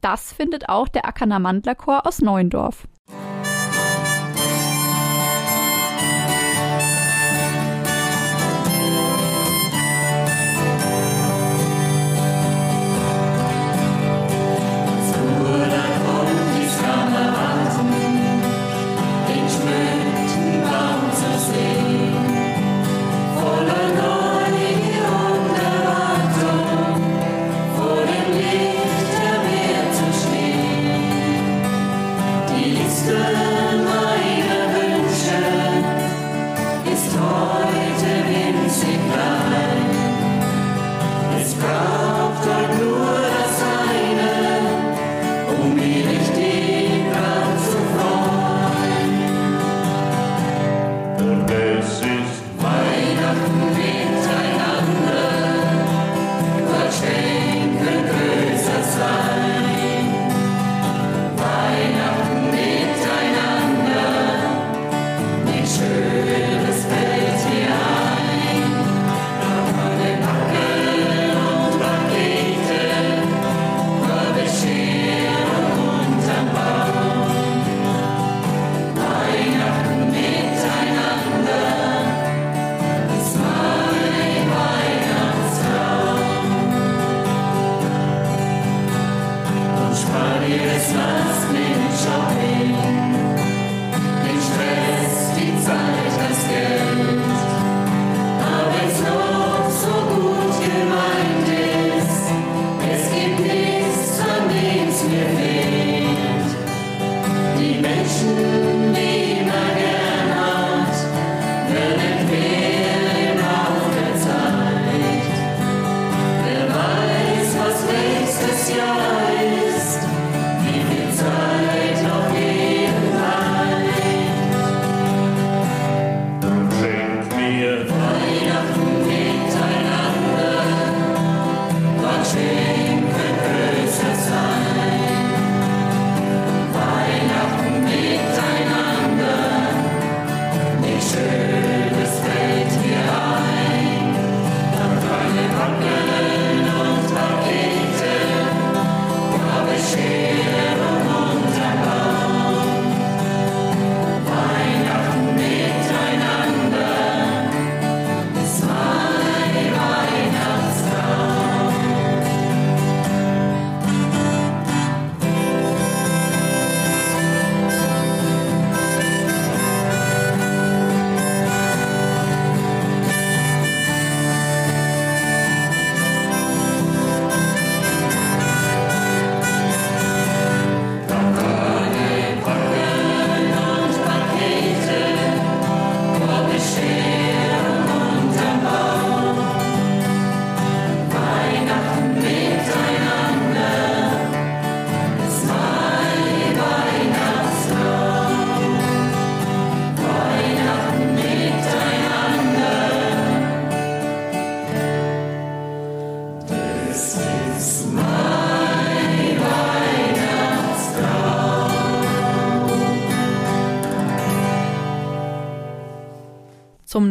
Das 0.00 0.32
findet 0.32 0.68
auch 0.68 0.88
der 0.88 1.06
Ackerner 1.06 1.38
Mandlerchor 1.38 2.06
aus 2.06 2.20
Neuendorf. 2.20 2.86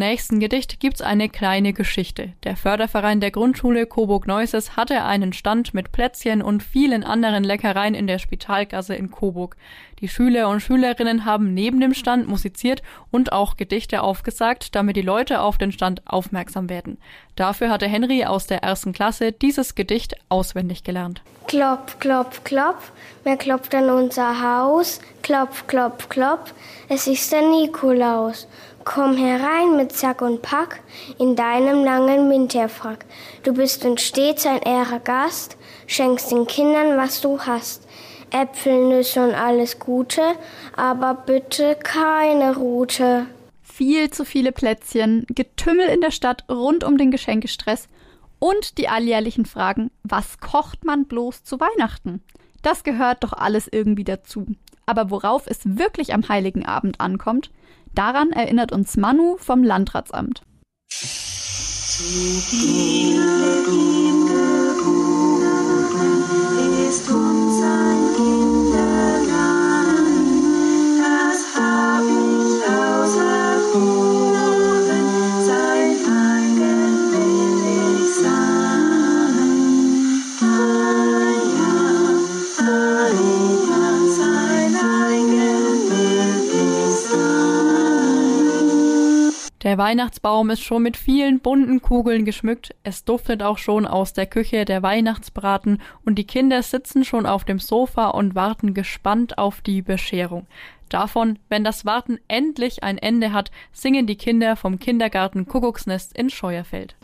Nächsten 0.02 0.40
Gedicht 0.40 0.80
gibt's 0.80 1.02
eine 1.02 1.30
kleine 1.30 1.74
Geschichte. 1.74 2.34
Der 2.44 2.58
Förderverein 2.58 3.22
der 3.22 3.30
Grundschule 3.30 3.86
Coburg-Neuses 3.86 4.76
hatte 4.76 5.04
einen 5.04 5.32
Stand 5.32 5.74
mit 5.76 5.92
Plätzchen 5.92 6.42
und 6.42 6.64
vielen 6.64 7.04
anderen 7.04 7.44
Leckereien 7.44 7.94
in 7.94 8.08
der 8.08 8.18
Spitalgasse 8.18 8.96
in 8.96 9.12
Coburg. 9.12 9.56
Die 10.00 10.08
Schüler 10.08 10.50
und 10.50 10.60
Schülerinnen 10.60 11.26
haben 11.26 11.54
neben 11.54 11.80
dem 11.80 11.94
Stand 11.94 12.28
musiziert 12.28 12.82
und 13.12 13.32
auch 13.32 13.56
Gedichte 13.56 14.02
aufgesagt, 14.02 14.76
damit 14.76 14.96
die 14.96 15.04
Leute 15.04 15.42
auf 15.42 15.60
den 15.60 15.72
Stand 15.72 16.02
aufmerksam 16.08 16.70
werden. 16.70 16.98
Dafür 17.36 17.70
hatte 17.70 17.88
Henry 17.88 18.26
aus 18.26 18.48
der 18.48 18.64
ersten 18.64 18.94
Klasse 18.94 19.32
dieses 19.32 19.76
Gedicht 19.76 20.16
auswendig 20.30 20.84
gelernt. 20.84 21.22
Klopf, 21.48 22.00
klopf, 22.00 22.44
klopf, 22.44 22.92
wer 23.24 23.38
klopft 23.38 23.76
an 23.76 23.90
unser 23.90 24.42
Haus? 24.42 25.00
Klopf, 25.22 25.68
klopf, 25.68 26.10
klopf, 26.10 26.54
es 26.90 27.06
ist 27.06 27.32
der 27.32 27.42
Nikolaus. 27.42 28.48
Komm 28.84 29.16
herein 29.16 29.78
mit 29.78 29.92
Sack 29.92 30.22
und 30.22 30.42
Pack 30.42 30.82
in 31.20 31.36
deinem 31.36 31.84
langen 31.84 32.30
Winterfrack. 32.30 33.06
Du 33.44 33.54
bist 33.54 33.86
uns 33.86 34.02
stets 34.02 34.46
ein 34.46 34.62
ehrer 34.62 35.00
Gast, 35.00 35.56
schenkst 35.86 36.32
den 36.32 36.48
Kindern, 36.48 36.98
was 36.98 37.22
du 37.22 37.40
hast. 37.40 37.88
Äpfel, 38.32 38.88
Nüsse 38.88 39.24
und 39.24 39.36
alles 39.36 39.78
Gute, 39.78 40.22
aber 40.76 41.14
bitte 41.14 41.76
keine 41.76 42.56
Rute. 42.56 43.28
Viel 43.62 44.10
zu 44.10 44.26
viele 44.26 44.52
Plätzchen, 44.52 45.26
Getümmel 45.30 45.88
in 45.88 46.02
der 46.02 46.12
Stadt 46.12 46.46
rund 46.50 46.84
um 46.84 46.98
den 46.98 47.12
Geschenkestress 47.12 47.88
und 48.40 48.78
die 48.78 48.88
alljährlichen 48.88 49.46
Fragen, 49.46 49.92
was 50.04 50.40
kocht 50.40 50.86
man 50.86 51.06
bloß 51.06 51.44
zu 51.44 51.60
Weihnachten? 51.60 52.24
Das 52.64 52.84
gehört 52.84 53.24
doch 53.24 53.34
alles 53.34 53.68
irgendwie 53.72 54.06
dazu. 54.06 54.48
Aber 54.86 55.12
worauf 55.12 55.46
es 55.46 55.60
wirklich 55.64 56.14
am 56.14 56.28
heiligen 56.28 56.66
Abend 56.66 57.00
ankommt, 57.00 57.52
daran 57.96 58.32
erinnert 58.32 58.72
uns 58.72 58.98
Manu 58.98 59.38
vom 59.38 59.64
Landratsamt. 59.64 60.44
Ist 66.90 67.10
Der 89.64 89.78
Weihnachtsbaum 89.78 90.50
ist 90.50 90.62
schon 90.62 90.82
mit 90.82 90.98
vielen 90.98 91.40
bunten 91.40 91.84
Kugeln 91.84 92.26
geschmückt, 92.26 92.74
es 92.84 93.06
duftet 93.06 93.44
auch 93.44 93.60
schon 93.60 93.86
aus 93.86 94.12
der 94.12 94.26
Küche 94.26 94.66
der 94.66 94.82
Weihnachtsbraten 94.82 95.80
und 96.04 96.16
die 96.16 96.26
Kinder 96.26 96.64
sitzen 96.64 97.06
schon 97.06 97.28
auf 97.28 97.46
dem 97.46 97.60
Sofa 97.60 98.08
und 98.08 98.34
warten 98.34 98.74
gespannt 98.74 99.38
auf 99.38 99.62
die 99.62 99.84
Bescherung. 99.84 100.48
Davon, 100.90 101.38
wenn 101.48 101.64
das 101.64 101.86
Warten 101.86 102.20
endlich 102.28 102.84
ein 102.84 102.98
Ende 102.98 103.34
hat, 103.34 103.52
singen 103.72 104.08
die 104.08 104.18
Kinder 104.18 104.56
vom 104.56 104.80
Kindergarten 104.80 105.46
Kuckucksnest 105.48 106.18
in 106.18 106.32
Scheuerfeld. 106.32 106.96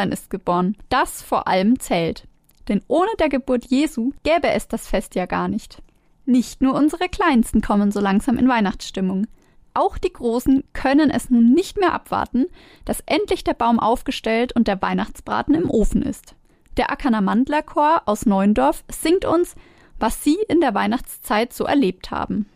Ein 0.00 0.08
Kindlein 0.08 0.12
ist 0.12 0.30
geboren, 0.30 0.76
das 0.88 1.20
vor 1.20 1.46
allem 1.46 1.78
zählt. 1.78 2.26
Denn 2.68 2.80
ohne 2.88 3.10
der 3.18 3.28
Geburt 3.28 3.66
Jesu 3.66 4.12
gäbe 4.22 4.48
es 4.48 4.66
das 4.66 4.88
Fest 4.88 5.14
ja 5.14 5.26
gar 5.26 5.46
nicht. 5.46 5.82
Nicht 6.24 6.62
nur 6.62 6.74
unsere 6.74 7.10
Kleinsten 7.10 7.60
kommen 7.60 7.92
so 7.92 8.00
langsam 8.00 8.38
in 8.38 8.48
Weihnachtsstimmung. 8.48 9.26
Auch 9.74 9.98
die 9.98 10.12
Großen 10.12 10.64
können 10.72 11.10
es 11.10 11.28
nun 11.28 11.52
nicht 11.52 11.78
mehr 11.78 11.92
abwarten, 11.92 12.46
dass 12.86 13.02
endlich 13.04 13.44
der 13.44 13.52
Baum 13.52 13.78
aufgestellt 13.78 14.54
und 14.56 14.68
der 14.68 14.80
Weihnachtsbraten 14.80 15.54
im 15.54 15.68
Ofen 15.68 16.00
ist. 16.00 16.34
Der 16.78 16.90
Ackerner 16.90 17.20
Mandlerchor 17.20 18.02
aus 18.06 18.24
Neuendorf 18.24 18.84
singt 18.90 19.26
uns, 19.26 19.54
was 19.98 20.24
sie 20.24 20.38
in 20.48 20.60
der 20.60 20.72
Weihnachtszeit 20.72 21.52
so 21.52 21.64
erlebt 21.64 22.10
haben. 22.10 22.46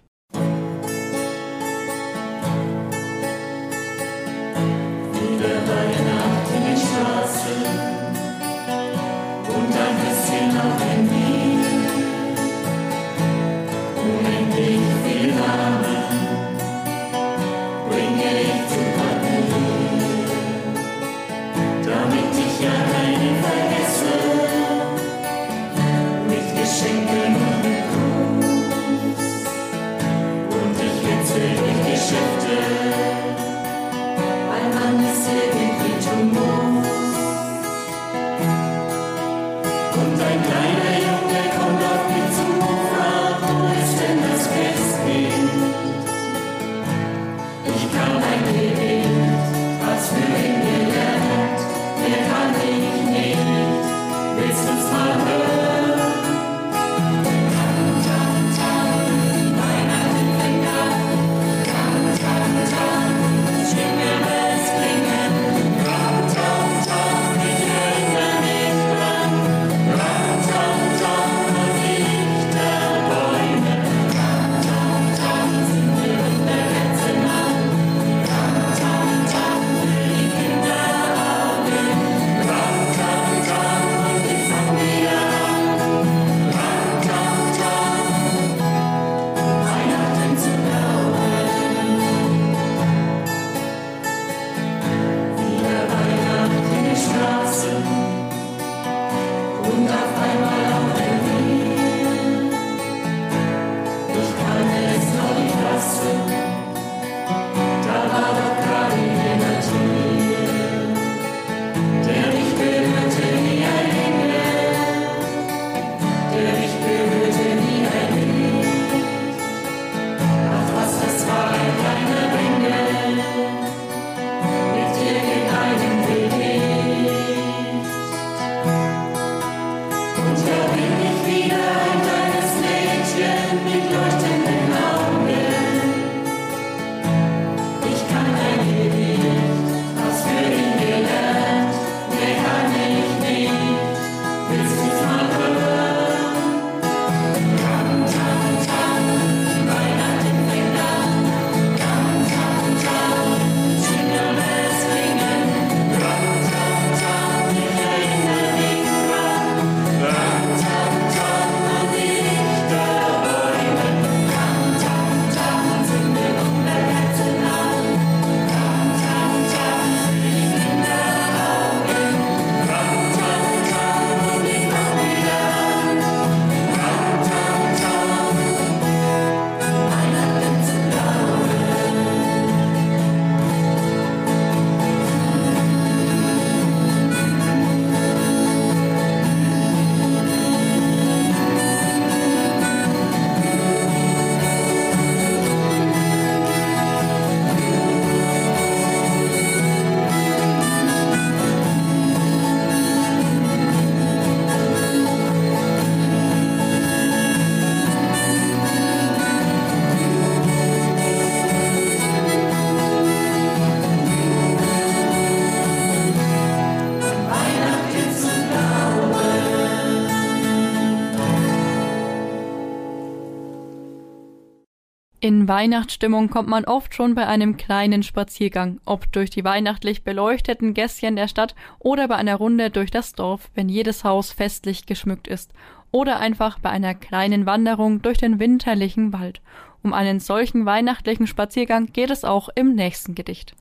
In 225.45 225.49
Weihnachtsstimmung 225.49 226.31
kommt 226.31 226.49
man 226.49 226.65
oft 226.65 226.95
schon 226.95 227.15
bei 227.15 227.27
einem 227.27 227.59
kleinen 227.59 228.03
Spaziergang, 228.03 228.81
ob 228.87 229.13
durch 229.13 229.29
die 229.29 229.45
weihnachtlich 229.45 230.03
beleuchteten 230.03 230.73
Gässchen 230.73 231.17
der 231.17 231.29
Stadt 231.29 231.55
oder 231.79 232.09
bei 232.09 232.15
einer 232.15 232.37
Runde 232.37 232.71
durch 232.71 232.91
das 232.91 233.13
Dorf, 233.13 233.51
wenn 233.55 233.69
jedes 233.69 234.05
Haus 234.05 234.33
festlich 234.33 234.87
geschmückt 234.87 235.29
ist, 235.29 235.53
oder 235.91 236.19
einfach 236.19 236.59
bei 236.61 236.71
einer 236.71 236.95
kleinen 236.95 237.45
Wanderung 237.45 238.01
durch 238.01 238.17
den 238.17 238.39
winterlichen 238.39 239.13
Wald. 239.13 239.43
Um 239.83 239.93
einen 239.93 240.19
solchen 240.19 240.65
weihnachtlichen 240.65 241.27
Spaziergang 241.27 241.93
geht 241.93 242.09
es 242.09 242.25
auch 242.25 242.49
im 242.55 242.75
nächsten 242.75 243.15
Gedicht. 243.15 243.55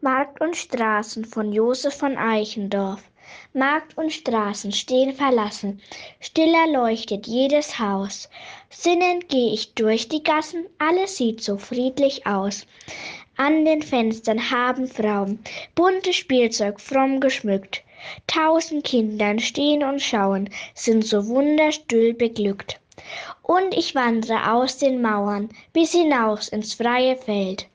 Markt 0.00 0.40
und 0.40 0.54
Straßen 0.54 1.24
von 1.24 1.50
Josef 1.50 1.98
von 1.98 2.16
Eichendorff. 2.16 3.09
Markt 3.52 3.98
und 3.98 4.12
Straßen 4.12 4.70
stehen 4.70 5.12
verlassen, 5.12 5.82
still 6.20 6.54
erleuchtet 6.54 7.26
jedes 7.26 7.80
Haus. 7.80 8.28
Sinnend 8.68 9.28
geh 9.28 9.52
ich 9.52 9.74
durch 9.74 10.08
die 10.08 10.22
Gassen, 10.22 10.66
alles 10.78 11.16
sieht 11.16 11.42
so 11.42 11.58
friedlich 11.58 12.28
aus. 12.28 12.64
An 13.36 13.64
den 13.64 13.82
Fenstern 13.82 14.50
haben 14.52 14.86
Frauen 14.86 15.40
buntes 15.74 16.14
Spielzeug 16.14 16.80
fromm 16.80 17.18
geschmückt. 17.18 17.82
Tausend 18.28 18.84
Kindern 18.84 19.40
stehen 19.40 19.82
und 19.82 20.00
schauen, 20.00 20.48
sind 20.74 21.04
so 21.04 21.26
wunderstill 21.26 22.14
beglückt. 22.14 22.78
Und 23.42 23.74
ich 23.74 23.96
wandre 23.96 24.52
aus 24.52 24.78
den 24.78 25.02
Mauern 25.02 25.48
bis 25.72 25.90
hinaus 25.90 26.48
ins 26.50 26.74
freie 26.74 27.16
Feld. 27.16 27.66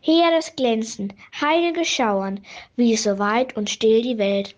Heeres 0.00 0.54
Glänzen, 0.54 1.12
heilige 1.40 1.84
Schauern, 1.84 2.44
wie 2.76 2.96
so 2.96 3.18
weit 3.18 3.56
und 3.56 3.68
still 3.68 4.00
die 4.00 4.18
Welt. 4.18 4.54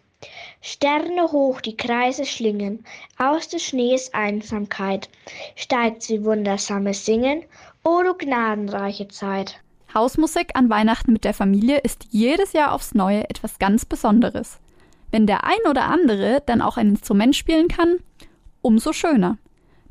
Sterne 0.68 1.30
hoch 1.30 1.60
die 1.60 1.76
Kreise 1.76 2.24
schlingen, 2.26 2.84
aus 3.18 3.46
des 3.46 3.62
Schnees 3.62 4.12
Einsamkeit 4.12 5.08
steigt 5.54 6.02
sie 6.02 6.24
wundersames 6.24 7.06
Singen, 7.06 7.44
o 7.84 8.02
du 8.02 8.14
gnadenreiche 8.14 9.06
Zeit. 9.06 9.60
Hausmusik 9.94 10.56
an 10.56 10.68
Weihnachten 10.68 11.12
mit 11.12 11.22
der 11.22 11.34
Familie 11.34 11.78
ist 11.78 12.08
jedes 12.10 12.52
Jahr 12.52 12.72
aufs 12.72 12.94
Neue 12.94 13.30
etwas 13.30 13.60
ganz 13.60 13.84
Besonderes. 13.84 14.58
Wenn 15.12 15.28
der 15.28 15.44
ein 15.44 15.70
oder 15.70 15.84
andere 15.84 16.42
dann 16.46 16.60
auch 16.60 16.78
ein 16.78 16.88
Instrument 16.88 17.36
spielen 17.36 17.68
kann, 17.68 17.98
umso 18.60 18.92
schöner. 18.92 19.38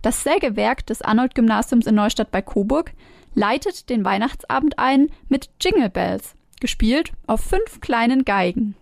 Das 0.02 0.24
Sägewerk 0.24 0.86
des 0.88 1.02
Arnold-Gymnasiums 1.02 1.88
in 1.88 1.96
Neustadt 1.96 2.32
bei 2.32 2.42
Coburg 2.42 2.92
leitet 3.34 3.90
den 3.90 4.04
Weihnachtsabend 4.04 4.78
ein 4.78 5.08
mit 5.30 5.50
Jingle 5.62 5.90
Bells, 5.90 6.36
gespielt 6.60 7.14
auf 7.28 7.40
fünf 7.40 7.80
kleinen 7.80 8.26
Geigen. 8.26 8.76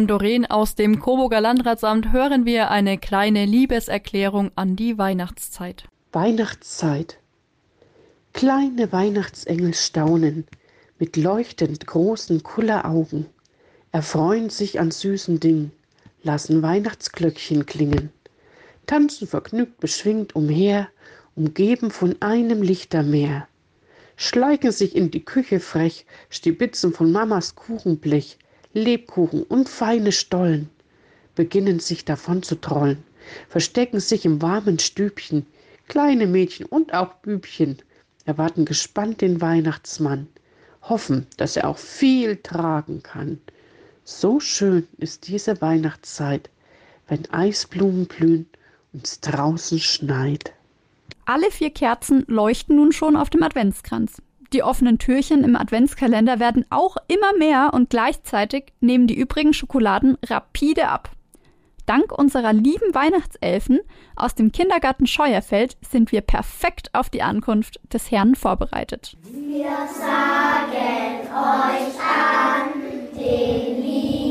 Von 0.00 0.06
Doreen 0.06 0.46
aus 0.46 0.76
dem 0.76 0.98
Coburger 0.98 1.42
Landratsamt 1.42 2.10
hören 2.10 2.46
wir 2.46 2.70
eine 2.70 2.96
kleine 2.96 3.44
Liebeserklärung 3.44 4.50
an 4.54 4.74
die 4.74 4.96
Weihnachtszeit. 4.96 5.84
Weihnachtszeit. 6.12 7.18
Kleine 8.32 8.92
Weihnachtsengel 8.92 9.74
staunen 9.74 10.46
mit 10.98 11.18
leuchtend 11.18 11.86
großen 11.86 12.42
Kulleraugen, 12.42 13.26
erfreuen 13.92 14.48
sich 14.48 14.80
an 14.80 14.90
süßen 14.90 15.38
Dingen, 15.38 15.70
lassen 16.22 16.62
Weihnachtsglöckchen 16.62 17.66
klingen, 17.66 18.08
tanzen 18.86 19.28
vergnügt 19.28 19.80
beschwingt 19.80 20.34
umher, 20.34 20.88
umgeben 21.36 21.90
von 21.90 22.16
einem 22.22 22.62
Lichtermeer, 22.62 23.48
schleichen 24.16 24.72
sich 24.72 24.96
in 24.96 25.10
die 25.10 25.26
Küche 25.26 25.60
frech, 25.60 26.06
stibitzen 26.30 26.94
von 26.94 27.12
Mamas 27.12 27.54
Kuchenblech, 27.54 28.38
Lebkuchen 28.72 29.42
und 29.42 29.68
feine 29.68 30.12
Stollen, 30.12 30.70
beginnen 31.34 31.80
sich 31.80 32.04
davon 32.04 32.42
zu 32.42 32.60
trollen, 32.60 33.02
verstecken 33.48 34.00
sich 34.00 34.24
im 34.24 34.40
warmen 34.42 34.78
Stübchen, 34.78 35.46
kleine 35.88 36.26
Mädchen 36.26 36.66
und 36.66 36.94
auch 36.94 37.14
Bübchen 37.14 37.78
erwarten 38.26 38.64
gespannt 38.64 39.22
den 39.22 39.40
Weihnachtsmann, 39.40 40.28
hoffen, 40.82 41.26
dass 41.36 41.56
er 41.56 41.68
auch 41.68 41.78
viel 41.78 42.36
tragen 42.36 43.02
kann. 43.02 43.40
So 44.04 44.38
schön 44.38 44.86
ist 44.98 45.26
diese 45.26 45.60
Weihnachtszeit, 45.60 46.48
wenn 47.08 47.28
Eisblumen 47.32 48.06
blühen 48.06 48.46
und 48.92 49.06
es 49.06 49.20
draußen 49.20 49.80
schneit. 49.80 50.52
Alle 51.24 51.50
vier 51.50 51.70
Kerzen 51.70 52.24
leuchten 52.28 52.76
nun 52.76 52.92
schon 52.92 53.16
auf 53.16 53.30
dem 53.30 53.42
Adventskranz. 53.42 54.22
Die 54.52 54.64
offenen 54.64 54.98
Türchen 54.98 55.44
im 55.44 55.54
Adventskalender 55.54 56.40
werden 56.40 56.64
auch 56.70 56.96
immer 57.06 57.36
mehr 57.38 57.70
und 57.72 57.90
gleichzeitig 57.90 58.72
nehmen 58.80 59.06
die 59.06 59.16
übrigen 59.16 59.52
Schokoladen 59.52 60.18
rapide 60.26 60.88
ab. 60.88 61.10
Dank 61.86 62.12
unserer 62.16 62.52
lieben 62.52 62.94
Weihnachtselfen 62.94 63.80
aus 64.16 64.34
dem 64.34 64.52
Kindergarten 64.52 65.06
Scheuerfeld 65.06 65.76
sind 65.88 66.12
wir 66.12 66.20
perfekt 66.20 66.94
auf 66.94 67.10
die 67.10 67.22
Ankunft 67.22 67.80
des 67.92 68.10
Herrn 68.10 68.34
vorbereitet. 68.34 69.16
Wir 69.22 69.70
sagen 69.96 71.20
euch 71.32 72.00
an 72.00 73.16
den 73.16 73.82
lieben 73.82 74.29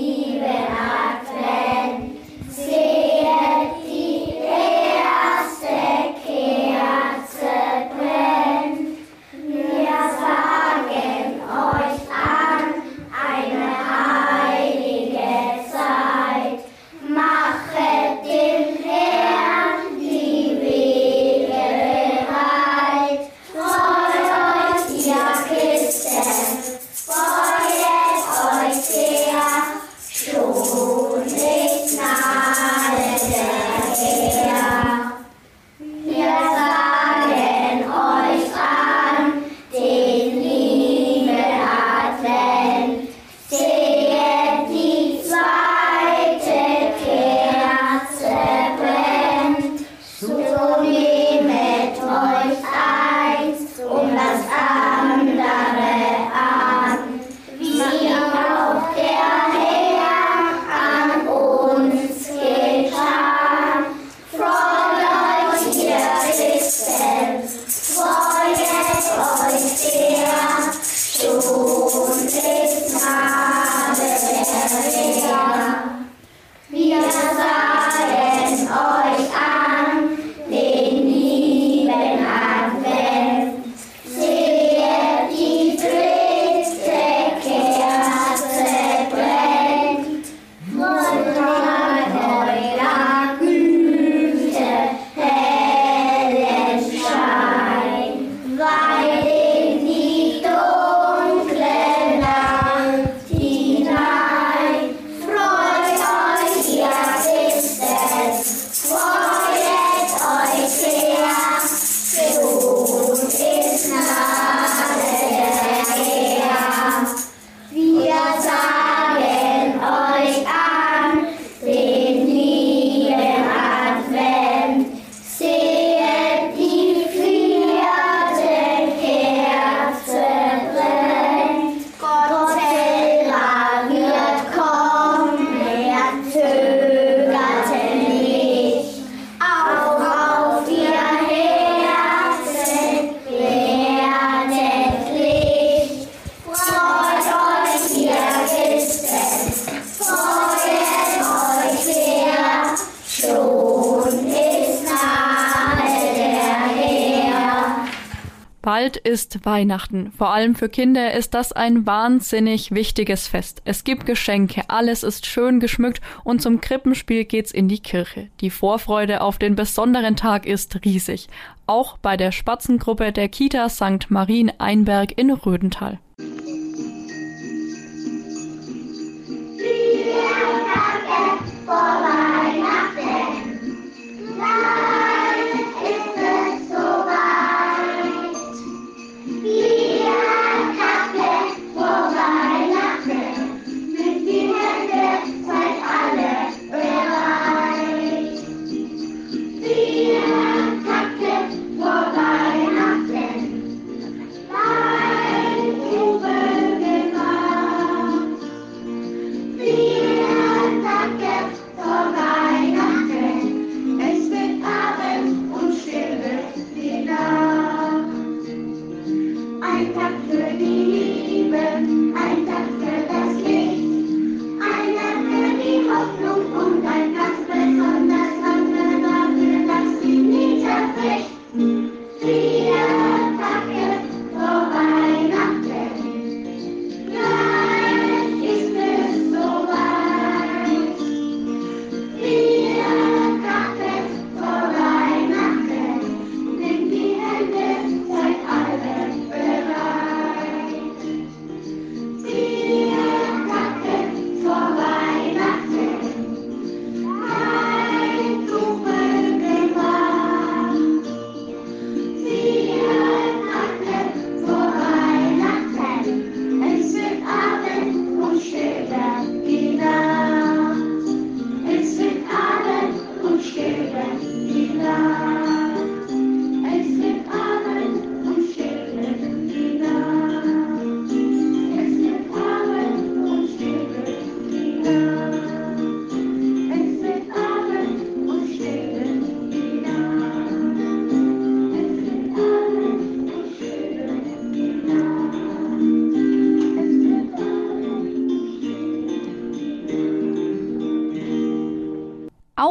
Weihnachten. 159.44 160.12
Vor 160.12 160.32
allem 160.32 160.56
für 160.56 160.70
Kinder 160.70 161.14
ist 161.14 161.34
das 161.34 161.52
ein 161.52 161.86
wahnsinnig 161.86 162.72
wichtiges 162.72 163.28
Fest. 163.28 163.62
Es 163.66 163.84
gibt 163.84 164.06
Geschenke, 164.06 164.64
alles 164.68 165.04
ist 165.04 165.26
schön 165.26 165.60
geschmückt 165.60 166.02
und 166.24 166.42
zum 166.42 166.62
Krippenspiel 166.62 167.26
geht's 167.26 167.52
in 167.52 167.68
die 167.68 167.80
Kirche. 167.80 168.30
Die 168.42 168.50
Vorfreude 168.50 169.22
auf 169.22 169.38
den 169.38 169.56
besonderen 169.56 170.16
Tag 170.16 170.46
ist 170.46 170.84
riesig. 170.86 171.28
Auch 171.66 171.98
bei 171.98 172.18
der 172.18 172.32
Spatzengruppe 172.32 173.12
der 173.12 173.30
Kita 173.30 173.70
St. 173.70 174.10
Marien 174.10 174.52
Einberg 174.60 175.18
in 175.18 175.32
Rödental. 175.32 176.00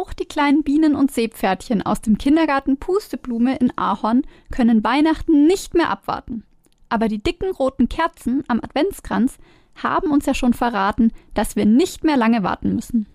Auch 0.08 0.14
die 0.14 0.24
kleinen 0.24 0.62
Bienen 0.62 0.94
und 0.94 1.10
Seepferdchen 1.10 1.82
aus 1.82 2.00
dem 2.00 2.16
Kindergarten 2.16 2.78
Pusteblume 2.78 3.56
in 3.56 3.76
Ahorn 3.76 4.22
können 4.50 4.82
Weihnachten 4.82 5.46
nicht 5.46 5.74
mehr 5.74 5.90
abwarten. 5.90 6.44
Aber 6.88 7.08
die 7.08 7.22
dicken 7.22 7.50
roten 7.50 7.90
Kerzen 7.90 8.42
am 8.48 8.58
Adventskranz 8.60 9.36
haben 9.74 10.10
uns 10.10 10.24
ja 10.24 10.32
schon 10.32 10.54
verraten, 10.54 11.12
dass 11.34 11.56
wir 11.56 11.66
nicht 11.66 12.04
mehr 12.04 12.16
lange 12.16 12.42
warten 12.42 12.74
müssen. 12.74 13.06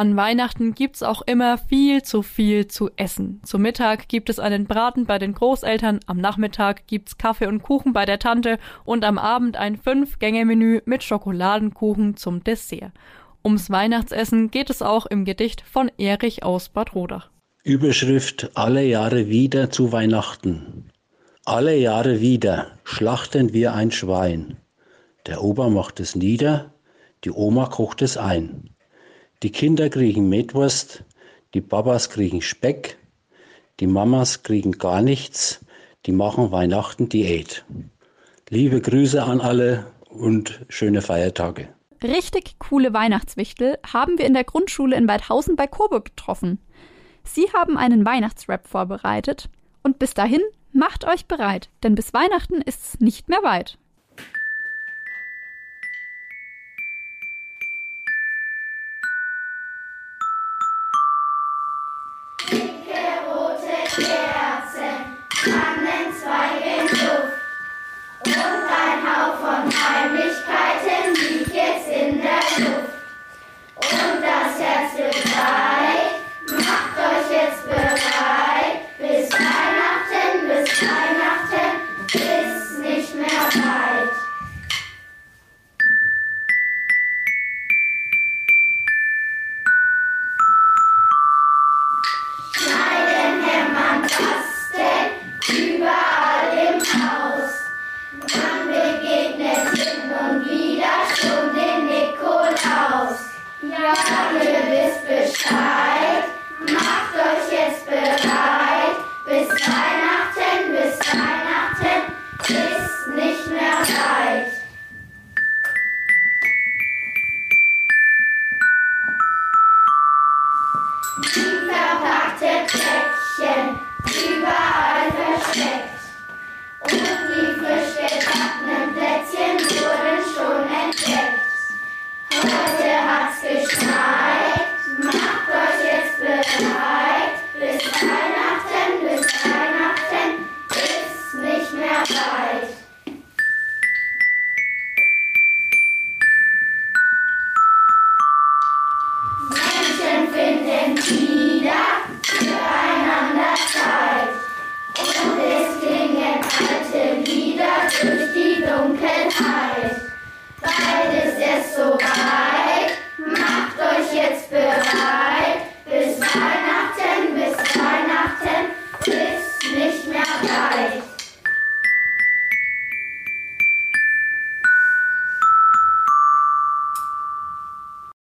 An 0.00 0.16
Weihnachten 0.16 0.72
gibt's 0.72 1.02
auch 1.02 1.20
immer 1.20 1.58
viel 1.58 2.02
zu 2.02 2.22
viel 2.22 2.66
zu 2.68 2.88
essen. 2.96 3.42
Zum 3.44 3.60
Mittag 3.60 4.08
gibt 4.08 4.30
es 4.30 4.38
einen 4.38 4.64
Braten 4.64 5.04
bei 5.04 5.18
den 5.18 5.34
Großeltern, 5.34 6.00
am 6.06 6.16
Nachmittag 6.16 6.86
gibt's 6.86 7.18
Kaffee 7.18 7.44
und 7.44 7.62
Kuchen 7.62 7.92
bei 7.92 8.06
der 8.06 8.18
Tante 8.18 8.58
und 8.86 9.04
am 9.04 9.18
Abend 9.18 9.58
ein 9.58 9.76
Fünf-Gänge-Menü 9.76 10.80
mit 10.86 11.02
Schokoladenkuchen 11.02 12.16
zum 12.16 12.42
Dessert. 12.42 12.92
Ums 13.44 13.68
Weihnachtsessen 13.68 14.50
geht 14.50 14.70
es 14.70 14.80
auch 14.80 15.04
im 15.04 15.26
Gedicht 15.26 15.60
von 15.70 15.90
Erich 15.98 16.44
aus 16.44 16.70
Bad 16.70 16.94
Rodach. 16.94 17.28
Überschrift 17.62 18.52
Alle 18.54 18.82
Jahre 18.82 19.28
wieder 19.28 19.68
zu 19.68 19.92
Weihnachten. 19.92 20.88
Alle 21.44 21.76
Jahre 21.76 22.22
wieder 22.22 22.68
schlachten 22.84 23.52
wir 23.52 23.74
ein 23.74 23.90
Schwein. 23.90 24.56
Der 25.26 25.44
Opa 25.44 25.68
macht 25.68 26.00
es 26.00 26.16
nieder, 26.16 26.72
die 27.24 27.32
Oma 27.32 27.66
kocht 27.66 28.00
es 28.00 28.16
ein. 28.16 28.70
Die 29.42 29.52
Kinder 29.52 29.88
kriegen 29.88 30.28
Metwurst, 30.28 31.02
die 31.54 31.62
Babas 31.62 32.10
kriegen 32.10 32.42
Speck, 32.42 32.98
die 33.80 33.86
Mamas 33.86 34.42
kriegen 34.42 34.72
gar 34.72 35.00
nichts, 35.00 35.64
die 36.04 36.12
machen 36.12 36.52
Weihnachten 36.52 37.08
Diät. 37.08 37.64
Liebe 38.50 38.82
Grüße 38.82 39.22
an 39.22 39.40
alle 39.40 39.86
und 40.10 40.60
schöne 40.68 41.00
Feiertage. 41.00 41.68
Richtig 42.02 42.58
coole 42.58 42.92
Weihnachtswichtel 42.92 43.78
haben 43.90 44.18
wir 44.18 44.26
in 44.26 44.34
der 44.34 44.44
Grundschule 44.44 44.94
in 44.94 45.08
Waldhausen 45.08 45.56
bei 45.56 45.66
Coburg 45.66 46.04
getroffen. 46.04 46.58
Sie 47.24 47.50
haben 47.54 47.78
einen 47.78 48.04
Weihnachtsrap 48.04 48.68
vorbereitet 48.68 49.48
und 49.82 49.98
bis 49.98 50.12
dahin 50.12 50.42
macht 50.72 51.06
euch 51.06 51.24
bereit, 51.24 51.70
denn 51.82 51.94
bis 51.94 52.12
Weihnachten 52.12 52.60
ist's 52.60 53.00
nicht 53.00 53.30
mehr 53.30 53.42
weit. 53.42 53.78
Rote 63.98 64.39